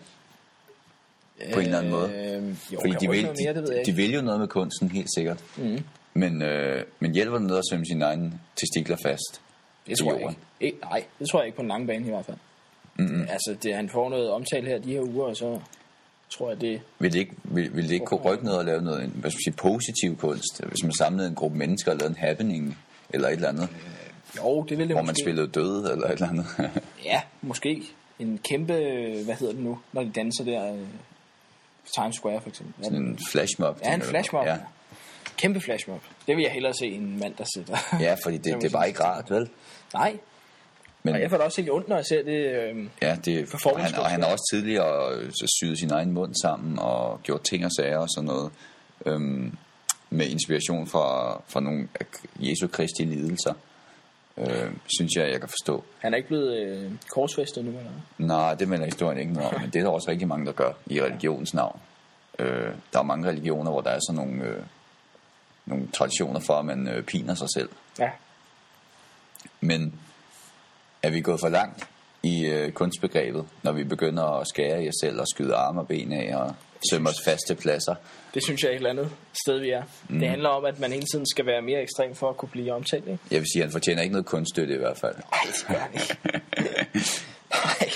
På 1.54 1.60
en 1.60 1.64
eller 1.66 1.78
anden 1.78 1.92
måde. 1.92 2.12
Øh, 2.12 2.48
jo, 2.72 2.80
Fordi 2.80 2.94
de 3.00 3.10
vil, 3.10 3.28
mere, 3.44 3.54
de, 3.54 3.82
de 3.86 3.92
vil 3.92 4.14
jo 4.14 4.22
noget 4.22 4.40
med 4.40 4.48
kunsten, 4.48 4.90
helt 4.90 5.08
sikkert. 5.16 5.44
Mm. 5.56 5.78
Men, 6.14 6.42
øh, 6.42 6.84
men 7.00 7.12
hjælper 7.14 7.38
det 7.38 7.46
noget 7.46 7.58
at 7.58 7.64
svømme 7.70 7.86
sine 7.86 8.04
egne 8.04 8.32
testikler 8.56 8.96
fast? 9.02 9.40
Det 9.86 9.98
tror 9.98 10.12
jeg 10.12 10.20
ikke. 10.20 10.36
ikke. 10.60 10.78
Nej, 10.80 11.04
det 11.18 11.28
tror 11.30 11.40
jeg 11.40 11.46
ikke 11.46 11.56
på 11.56 11.62
den 11.62 11.68
lange 11.68 11.86
bane 11.86 12.06
i 12.06 12.10
hvert 12.10 12.24
fald. 12.26 12.36
Mm-hmm. 12.98 13.22
Altså, 13.22 13.56
det, 13.62 13.74
han 13.74 13.88
får 13.88 14.10
noget 14.10 14.30
omtale 14.30 14.66
her 14.66 14.78
de 14.78 14.92
her 14.92 15.00
uger, 15.00 15.26
og 15.26 15.36
så 15.36 15.60
tror 16.30 16.50
jeg, 16.50 16.60
det... 16.60 16.80
Vil 16.98 17.12
det 17.12 17.18
ikke, 17.18 17.32
vil, 17.44 17.76
vil 17.76 17.84
det 17.84 17.92
ikke 17.92 18.06
kunne 18.06 18.20
rykke 18.20 18.44
noget 18.44 18.58
at 18.58 18.64
lave 18.66 18.82
noget 18.82 19.00
hvad 19.02 19.30
skal 19.30 19.36
man 19.38 19.42
sige, 19.44 19.54
positiv 19.56 20.16
kunst? 20.16 20.64
Hvis 20.64 20.82
man 20.82 20.92
samlede 20.92 21.28
en 21.28 21.34
gruppe 21.34 21.58
mennesker 21.58 21.92
og 21.92 21.98
lavede 21.98 22.10
en 22.20 22.28
happening, 22.28 22.78
eller 23.10 23.28
et 23.28 23.34
eller 23.34 23.48
andet, 23.48 23.68
Jo, 24.36 24.62
det 24.62 24.78
vil 24.78 24.88
det 24.88 24.96
hvor 24.96 25.02
man 25.02 25.12
måske. 25.12 25.22
spillede 25.24 25.46
døde, 25.48 25.92
eller 25.92 26.06
et 26.06 26.12
eller 26.12 26.28
andet. 26.28 26.46
Ja, 27.04 27.20
måske. 27.42 27.82
En 28.18 28.40
kæmpe, 28.48 28.72
hvad 29.24 29.34
hedder 29.34 29.52
det 29.52 29.62
nu, 29.62 29.78
når 29.92 30.02
de 30.02 30.10
danser 30.10 30.44
der 30.44 30.72
øh, 30.72 30.78
Times 31.96 32.16
Square 32.16 32.40
for 32.40 32.48
eksempel. 32.48 32.84
Sådan 32.84 32.98
en 32.98 33.18
flashmob. 33.32 33.80
Ja, 33.84 33.94
en 33.94 34.02
flashmob. 34.02 34.46
Ja. 34.46 34.56
Kæmpe 35.36 35.60
flashmob. 35.60 36.00
Det 36.26 36.36
vil 36.36 36.42
jeg 36.42 36.52
hellere 36.52 36.74
se 36.74 36.86
en 36.86 37.18
mand, 37.18 37.34
der 37.38 37.44
sidder. 37.54 37.96
ja, 38.00 38.16
fordi 38.24 38.36
det, 38.36 38.54
det 38.62 38.64
er 38.64 38.70
bare 38.70 38.88
ikke 38.88 39.04
rart, 39.04 39.30
vel? 39.30 39.48
Nej, 39.94 40.18
Men 41.02 41.14
og 41.14 41.20
jeg 41.20 41.30
får 41.30 41.36
da 41.36 41.44
også 41.44 41.60
helt 41.60 41.72
ondt, 41.72 41.88
når 41.88 41.96
jeg 41.96 42.06
ser 42.06 42.22
det. 42.22 42.32
Øh, 42.32 42.86
ja, 43.02 43.16
det, 43.24 43.54
og 43.64 43.80
han, 43.80 43.94
og 43.94 44.06
han 44.06 44.22
har 44.22 44.32
også 44.32 44.44
tidligere 44.52 45.14
øh, 45.14 45.32
syet 45.60 45.78
sin 45.78 45.90
egen 45.90 46.12
mund 46.12 46.34
sammen 46.42 46.78
og 46.78 47.22
gjort 47.22 47.42
ting 47.42 47.64
og 47.64 47.70
sager 47.72 47.98
og 47.98 48.08
sådan 48.14 48.26
noget. 48.26 48.50
Øhm, 49.06 49.56
med 50.10 50.26
inspiration 50.26 50.86
fra, 50.86 51.40
fra 51.48 51.60
nogle 51.60 51.88
af 52.00 52.04
Jesu 52.40 52.68
Kristi 52.68 53.04
lidelser. 53.04 53.54
Øh, 54.38 54.72
synes 54.96 55.12
jeg, 55.16 55.30
jeg 55.30 55.40
kan 55.40 55.48
forstå. 55.48 55.84
han 55.98 56.12
er 56.12 56.16
ikke 56.16 56.28
blevet 56.28 56.56
øh, 56.56 56.92
korsfæstet 57.10 57.64
nu, 57.64 57.70
eller? 57.70 57.90
Nej, 58.18 58.54
det 58.54 58.68
melder 58.68 58.84
historien 58.84 59.18
ikke 59.18 59.32
noget 59.32 59.54
om, 59.54 59.60
men 59.60 59.70
det 59.70 59.78
er 59.78 59.82
der 59.82 59.90
også 59.90 60.10
rigtig 60.10 60.28
mange, 60.28 60.46
der 60.46 60.52
gør 60.52 60.72
i 60.86 61.02
religions 61.02 61.54
navn. 61.54 61.80
Øh, 62.38 62.72
der 62.92 62.98
er 62.98 63.02
mange 63.02 63.28
religioner, 63.28 63.70
hvor 63.70 63.80
der 63.80 63.90
er 63.90 64.00
sådan 64.08 64.26
nogle, 64.26 64.44
øh, 64.44 64.62
nogle 65.66 65.88
traditioner 65.92 66.40
for, 66.40 66.54
at 66.54 66.64
man 66.64 66.88
øh, 66.88 67.02
piner 67.02 67.34
sig 67.34 67.48
selv. 67.56 67.68
Ja. 67.98 68.10
Men 69.60 70.00
er 71.02 71.10
vi 71.10 71.20
gået 71.20 71.40
for 71.40 71.48
langt 71.48 71.88
i 72.24 72.46
øh, 72.46 72.72
kunstbegrebet, 72.72 73.44
når 73.62 73.72
vi 73.72 73.84
begynder 73.84 74.22
at 74.40 74.46
skære 74.46 74.84
i 74.84 74.88
os 74.88 74.94
selv 75.00 75.20
og 75.20 75.26
skyde 75.28 75.54
arme 75.54 75.80
og 75.80 75.88
ben 75.88 76.12
af 76.12 76.37
og 76.37 76.54
sømme 76.90 77.08
os 77.08 77.16
fast 77.24 77.42
til 77.46 77.54
pladser? 77.54 77.94
Det 78.34 78.44
synes 78.44 78.62
jeg 78.62 78.68
er 78.68 78.72
et 78.72 78.76
eller 78.76 78.90
andet 78.90 79.10
sted, 79.44 79.58
vi 79.58 79.70
er. 79.70 79.82
Mm. 80.08 80.18
Det 80.20 80.28
handler 80.28 80.48
om, 80.48 80.64
at 80.64 80.80
man 80.80 80.92
hele 80.92 81.06
tiden 81.12 81.26
skal 81.26 81.46
være 81.46 81.62
mere 81.62 81.82
ekstrem 81.82 82.14
for 82.14 82.30
at 82.30 82.37
kunne 82.37 82.48
blive 82.48 82.72
omtalt. 82.72 83.04
Ikke? 83.08 83.18
Jeg 83.30 83.40
vil 83.40 83.48
sige, 83.52 83.62
at 83.62 83.68
han 83.68 83.72
fortjener 83.72 84.02
ikke 84.02 84.12
noget 84.12 84.26
kunststøtte 84.26 84.74
i 84.74 84.78
hvert 84.78 84.98
fald. 84.98 85.14
Nej, 85.14 85.40
det 85.46 85.64
gør 85.68 85.74
han 85.74 85.90
ikke. 85.94 86.16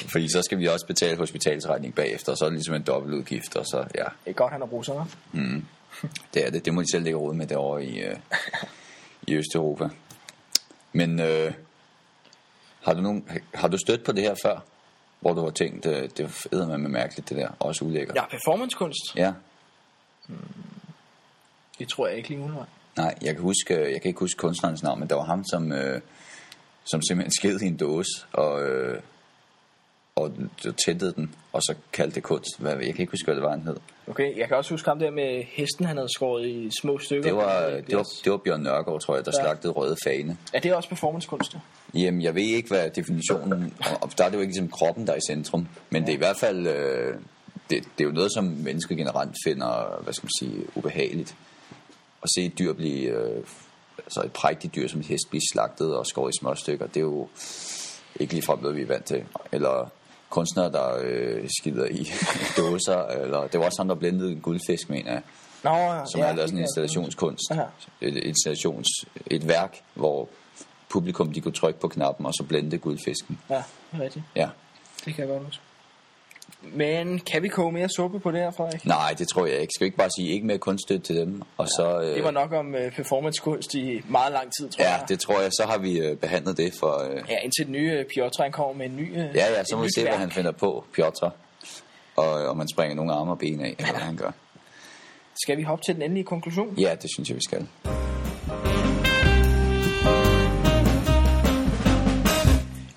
Fordi 0.12 0.28
så 0.28 0.42
skal 0.42 0.58
vi 0.58 0.66
også 0.66 0.86
betale 0.86 1.16
hospitalsregning 1.16 1.94
bagefter, 1.94 2.32
og 2.32 2.38
så 2.38 2.44
er 2.44 2.48
det 2.48 2.56
ligesom 2.56 2.74
en 2.74 2.82
dobbeltudgift, 2.82 3.56
og 3.56 3.66
så, 3.66 3.76
ja, 3.94 4.04
Det 4.24 4.30
er 4.30 4.32
godt, 4.32 4.52
han 4.52 4.62
er 4.62 4.66
russer, 4.66 4.94
hva'? 4.94 5.38
det 6.34 6.46
er 6.46 6.50
det. 6.50 6.64
Det 6.64 6.74
må 6.74 6.82
de 6.82 6.90
selv 6.92 7.04
lægge 7.04 7.18
råd 7.18 7.34
med 7.34 7.46
derovre 7.46 7.84
i, 7.84 8.00
øh, 8.00 8.16
i 9.26 9.34
Østeuropa. 9.34 9.88
Men 10.92 11.20
øh, 11.20 11.52
har, 12.84 12.94
du 12.94 13.00
nogen, 13.00 13.28
har 13.54 13.68
du 13.68 13.78
stødt 13.78 14.04
på 14.04 14.12
det 14.12 14.22
her 14.22 14.34
før? 14.42 14.58
Hvor 15.20 15.32
du 15.32 15.42
har 15.44 15.50
tænkt, 15.50 15.86
øh, 15.86 16.02
det 16.02 16.20
er 16.52 16.66
med 16.66 16.88
mærkeligt 16.90 17.28
det 17.28 17.36
der, 17.36 17.48
også 17.60 17.84
ulækkert. 17.84 18.16
Ja, 18.16 18.26
performancekunst. 18.26 19.16
ja. 19.16 19.32
Det 21.78 21.88
tror 21.88 22.06
jeg 22.06 22.16
ikke 22.16 22.28
lige 22.28 22.38
umiddelbart. 22.38 22.68
Nej, 22.96 23.14
jeg 23.22 23.34
kan, 23.34 23.42
huske, 23.42 23.74
øh, 23.74 23.92
jeg 23.92 24.02
kan 24.02 24.08
ikke 24.08 24.20
huske 24.20 24.38
kunstnerens 24.38 24.82
navn, 24.82 25.00
men 25.00 25.08
der 25.08 25.14
var 25.14 25.24
ham, 25.24 25.44
som, 25.50 25.72
øh, 25.72 26.00
som 26.84 27.02
simpelthen 27.02 27.32
sked 27.32 27.60
i 27.60 27.66
en 27.66 27.76
dåse, 27.76 28.10
og, 28.32 28.62
øh, 28.62 29.00
og 30.16 30.32
tættede 30.86 31.12
den, 31.12 31.34
og 31.52 31.62
så 31.62 31.74
kaldte 31.92 32.14
det 32.14 32.22
kunst. 32.22 32.60
Hvad, 32.60 32.72
jeg 32.76 32.94
kan 32.94 33.00
ikke 33.00 33.10
huske, 33.12 33.24
hvad 33.24 33.34
det 33.34 33.42
var, 33.42 33.50
han 33.50 33.62
hed. 33.62 33.76
Okay, 34.08 34.36
jeg 34.36 34.48
kan 34.48 34.56
også 34.56 34.70
huske 34.74 34.88
ham 34.88 34.98
der 34.98 35.10
med 35.10 35.44
hesten, 35.44 35.84
han 35.84 35.96
havde 35.96 36.14
skåret 36.14 36.46
i 36.46 36.70
små 36.80 36.98
stykker. 36.98 37.22
Det 37.28 37.36
var, 37.36 37.60
det 37.70 37.96
var, 37.96 38.04
det 38.24 38.32
var 38.32 38.38
Bjørn 38.38 38.60
Nørgaard, 38.60 39.00
tror 39.00 39.14
jeg, 39.14 39.24
der 39.24 39.32
Ja. 39.36 39.42
slagtede 39.42 39.72
røde 39.72 39.96
fane. 40.04 40.36
Er 40.52 40.60
det 40.60 40.74
også 40.74 40.88
performancekunst? 40.88 41.56
Jamen, 41.94 42.22
jeg 42.22 42.34
ved 42.34 42.42
ikke, 42.42 42.68
hvad 42.68 42.90
definitionen... 42.90 43.74
Og 44.00 44.18
der 44.18 44.24
er 44.24 44.28
det 44.28 44.36
jo 44.36 44.40
ikke 44.40 44.52
ligesom 44.52 44.68
kroppen, 44.68 45.06
der 45.06 45.12
er 45.12 45.16
i 45.16 45.30
centrum. 45.30 45.68
Men 45.90 46.02
det 46.02 46.08
er 46.08 46.14
i 46.14 46.18
hvert 46.18 46.36
fald... 46.36 46.66
Øh, 46.66 47.14
det, 47.70 47.84
det 47.98 48.04
er 48.04 48.08
jo 48.08 48.14
noget, 48.14 48.32
som 48.32 48.44
mennesker 48.44 48.94
generelt 48.94 49.36
finder, 49.44 50.00
hvad 50.02 50.12
skal 50.12 50.26
man 50.26 50.30
sige, 50.38 50.66
ubehageligt. 50.74 51.34
At 52.22 52.28
se 52.34 52.44
et 52.44 52.58
dyr 52.58 52.72
blive... 52.72 53.10
Øh, 53.10 53.44
altså 53.98 54.22
et 54.24 54.32
prægtigt 54.32 54.74
dyr 54.74 54.88
som 54.88 55.00
et 55.00 55.06
hest 55.06 55.30
blive 55.30 55.42
slagtet 55.52 55.96
og 55.96 56.06
skåret 56.06 56.34
i 56.34 56.38
små 56.40 56.54
stykker, 56.54 56.86
det 56.86 56.96
er 56.96 57.00
jo 57.00 57.28
ikke 58.20 58.34
ligefrem 58.34 58.58
noget, 58.58 58.76
vi 58.76 58.82
er 58.82 58.86
vant 58.86 59.04
til. 59.04 59.24
Eller 59.52 59.90
kunstnere, 60.28 60.72
der 60.72 60.98
øh, 61.04 61.48
skider 61.60 61.86
i 61.86 62.08
dåser. 62.58 63.06
Eller, 63.06 63.46
det 63.46 63.60
var 63.60 63.66
også 63.66 63.80
ham, 63.80 63.88
der 63.88 63.94
blændede 63.94 64.32
en 64.32 64.40
guldfisk, 64.40 64.90
mener 64.90 65.12
jeg 65.12 65.22
Nå, 65.64 65.70
som 66.12 66.20
ja, 66.20 66.26
har 66.26 66.34
lavet 66.34 66.48
sådan 66.48 66.58
en 66.58 66.64
installationskunst. 66.64 67.42
Ja. 67.50 67.64
Et, 68.00 68.16
installations, 68.16 68.88
et 69.26 69.48
værk, 69.48 69.82
hvor 69.94 70.28
publikum 70.90 71.32
de 71.32 71.40
kunne 71.40 71.52
trykke 71.54 71.80
på 71.80 71.88
knappen, 71.88 72.26
og 72.26 72.34
så 72.34 72.44
blende 72.48 72.78
guldfisken. 72.78 73.38
Ja, 73.50 73.54
det 73.54 74.00
er 74.00 74.04
rigtigt. 74.04 74.24
Ja. 74.36 74.48
Det 75.04 75.14
kan 75.14 75.18
jeg 75.18 75.28
godt 75.28 75.44
huske. 75.44 75.62
Men 76.62 77.18
kan 77.18 77.42
vi 77.42 77.48
koge 77.48 77.72
mere 77.72 77.88
suppe 77.96 78.20
på 78.20 78.30
det 78.30 78.40
her, 78.40 78.50
Frederik? 78.50 78.84
Nej, 78.86 79.14
det 79.18 79.28
tror 79.28 79.46
jeg 79.46 79.58
ikke. 79.60 79.72
Skal 79.74 79.84
vi 79.84 79.86
ikke 79.86 79.96
bare 79.98 80.10
sige 80.18 80.28
ikke 80.28 80.46
mere 80.46 80.58
kunststøtte 80.58 81.06
til 81.06 81.16
dem? 81.16 81.42
Og 81.56 81.68
så, 81.68 82.00
øh, 82.00 82.14
Det 82.14 82.24
var 82.24 82.30
nok 82.30 82.52
om 82.52 82.66
uh, 82.74 82.92
performancekunst 82.96 83.74
i 83.74 84.00
meget 84.08 84.32
lang 84.32 84.52
tid, 84.60 84.68
tror 84.70 84.84
Ja, 84.84 84.90
jeg. 84.92 85.04
det 85.08 85.20
tror 85.20 85.40
jeg. 85.40 85.50
Så 85.52 85.66
har 85.68 85.78
vi 85.78 85.98
øh, 85.98 86.16
behandlet 86.16 86.56
det 86.56 86.74
for... 86.80 87.02
Øh, 87.10 87.22
Ja, 87.28 87.36
indtil 87.44 87.64
den 87.64 87.72
nye 87.72 87.98
uh, 88.00 88.04
Piotr 88.14 88.42
han 88.42 88.52
kommer 88.52 88.72
med 88.74 88.86
en 88.86 88.96
ny 88.96 89.10
uh, 89.12 89.18
ja, 89.18 89.24
ja, 89.52 89.64
så 89.64 89.76
må 89.76 89.82
vi 89.82 89.88
se, 89.96 90.02
hvad 90.02 90.12
han 90.18 90.30
finder 90.30 90.52
på, 90.52 90.84
Piotr. 90.94 91.24
Og 92.16 92.32
om 92.46 92.58
han 92.58 92.68
springer 92.68 92.96
nogle 92.96 93.12
arme 93.12 93.30
og 93.30 93.38
ben 93.38 93.60
af, 93.60 93.74
eller 93.78 93.90
hvad 93.92 94.00
han 94.00 94.16
gør. 94.16 94.30
Skal 95.42 95.56
vi 95.56 95.62
hoppe 95.62 95.84
til 95.84 95.94
den 95.94 96.02
endelige 96.02 96.24
konklusion? 96.24 96.74
Ja, 96.78 96.94
det 97.02 97.10
synes 97.14 97.28
jeg, 97.28 97.36
vi 97.36 97.42
skal. 97.42 97.68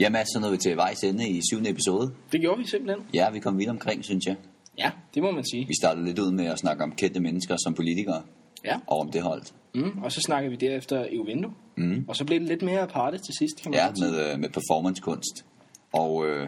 Ja, 0.01 0.09
Mads, 0.09 0.27
så 0.33 0.39
nåede 0.39 0.51
vi 0.51 0.57
til 0.57 0.75
vejs 0.77 1.03
ende 1.03 1.29
i 1.29 1.41
syvende 1.51 1.69
episode. 1.69 2.11
Det 2.31 2.41
gjorde 2.41 2.57
vi 2.61 2.67
simpelthen. 2.67 3.05
Ja, 3.13 3.29
vi 3.29 3.39
kom 3.39 3.57
vidt 3.57 3.69
omkring, 3.69 4.05
synes 4.05 4.25
jeg. 4.25 4.35
Ja, 4.77 4.91
det 5.15 5.23
må 5.23 5.31
man 5.31 5.43
sige. 5.51 5.67
Vi 5.67 5.73
startede 5.81 6.05
lidt 6.05 6.19
ud 6.19 6.31
med 6.31 6.45
at 6.45 6.59
snakke 6.59 6.83
om 6.83 6.91
kendte 6.91 7.19
mennesker 7.19 7.55
som 7.63 7.73
politikere, 7.73 8.21
Ja. 8.65 8.75
og 8.87 8.99
om 8.99 9.11
det 9.11 9.21
holdt. 9.21 9.53
Mm, 9.75 10.03
og 10.03 10.11
så 10.11 10.21
snakkede 10.21 10.49
vi 10.49 10.55
derefter 10.67 11.05
Evento. 11.11 11.49
Mm. 11.77 12.05
Og 12.07 12.15
så 12.15 12.25
blev 12.25 12.39
det 12.39 12.47
lidt 12.47 12.61
mere 12.61 12.79
aparte 12.79 13.17
til 13.17 13.33
sidst, 13.39 13.61
kan 13.63 13.71
man 13.71 13.79
Ja, 13.79 14.05
med, 14.05 14.33
øh, 14.33 14.39
med 14.39 14.49
performancekunst. 14.49 15.45
Og 15.93 16.27
øh, 16.27 16.47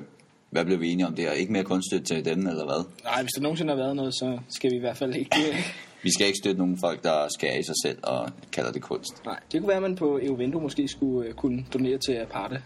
hvad 0.50 0.66
blev 0.66 0.82
vi 0.82 0.92
enige 0.92 1.08
om 1.08 1.16
der? 1.16 1.32
Ikke 1.32 1.52
mere 1.54 1.64
kunststøtte 1.64 2.06
til 2.06 2.26
dem, 2.26 2.48
eller 2.48 2.66
hvad? 2.66 2.86
Nej, 3.04 3.22
hvis 3.22 3.32
der 3.36 3.42
nogensinde 3.42 3.72
har 3.74 3.78
været 3.78 3.96
noget, 3.96 4.14
så 4.14 4.40
skal 4.50 4.72
vi 4.72 4.76
i 4.76 4.80
hvert 4.80 4.98
fald 4.98 5.16
ikke... 5.16 5.36
Vi 6.04 6.12
skal 6.12 6.28
ikke 6.28 6.38
støtte 6.44 6.60
nogen 6.60 6.78
folk, 6.78 7.04
der 7.04 7.28
skærer 7.38 7.58
i 7.60 7.64
sig 7.64 7.76
selv 7.86 7.98
og 8.04 8.30
kalder 8.52 8.72
det 8.72 8.82
kunst. 8.82 9.26
Nej, 9.26 9.40
det 9.52 9.60
kunne 9.62 9.68
være, 9.68 9.78
at 9.78 9.82
man 9.84 9.96
på 9.96 10.20
Evento 10.22 10.60
måske 10.60 10.88
skulle 10.88 11.28
øh, 11.28 11.34
kunne 11.34 11.66
donere 11.74 11.98
til 11.98 12.14
aparte. 12.14 12.62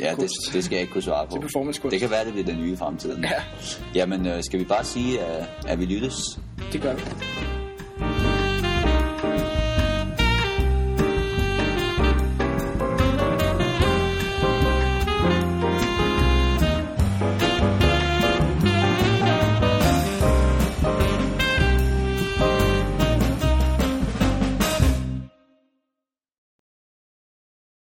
Ja, 0.00 0.14
det, 0.14 0.30
det 0.52 0.64
skal 0.64 0.74
jeg 0.74 0.80
ikke 0.80 0.92
kunne 0.92 1.02
svare 1.02 1.26
på. 1.26 1.32
Til 1.32 1.40
performancekunst. 1.40 1.92
Det 1.92 2.00
kan 2.00 2.10
være, 2.10 2.24
det 2.24 2.32
bliver 2.32 2.46
den 2.46 2.60
nye 2.60 2.76
fremtiden. 2.76 3.24
Ja. 3.24 3.42
Jamen, 3.94 4.26
øh, 4.26 4.42
skal 4.42 4.60
vi 4.60 4.64
bare 4.64 4.84
sige, 4.84 5.20
at, 5.20 5.48
at 5.66 5.80
vi 5.80 5.84
lyttes? 5.84 6.38
Det 6.72 6.82
gør 6.82 6.94
vi. 6.94 7.02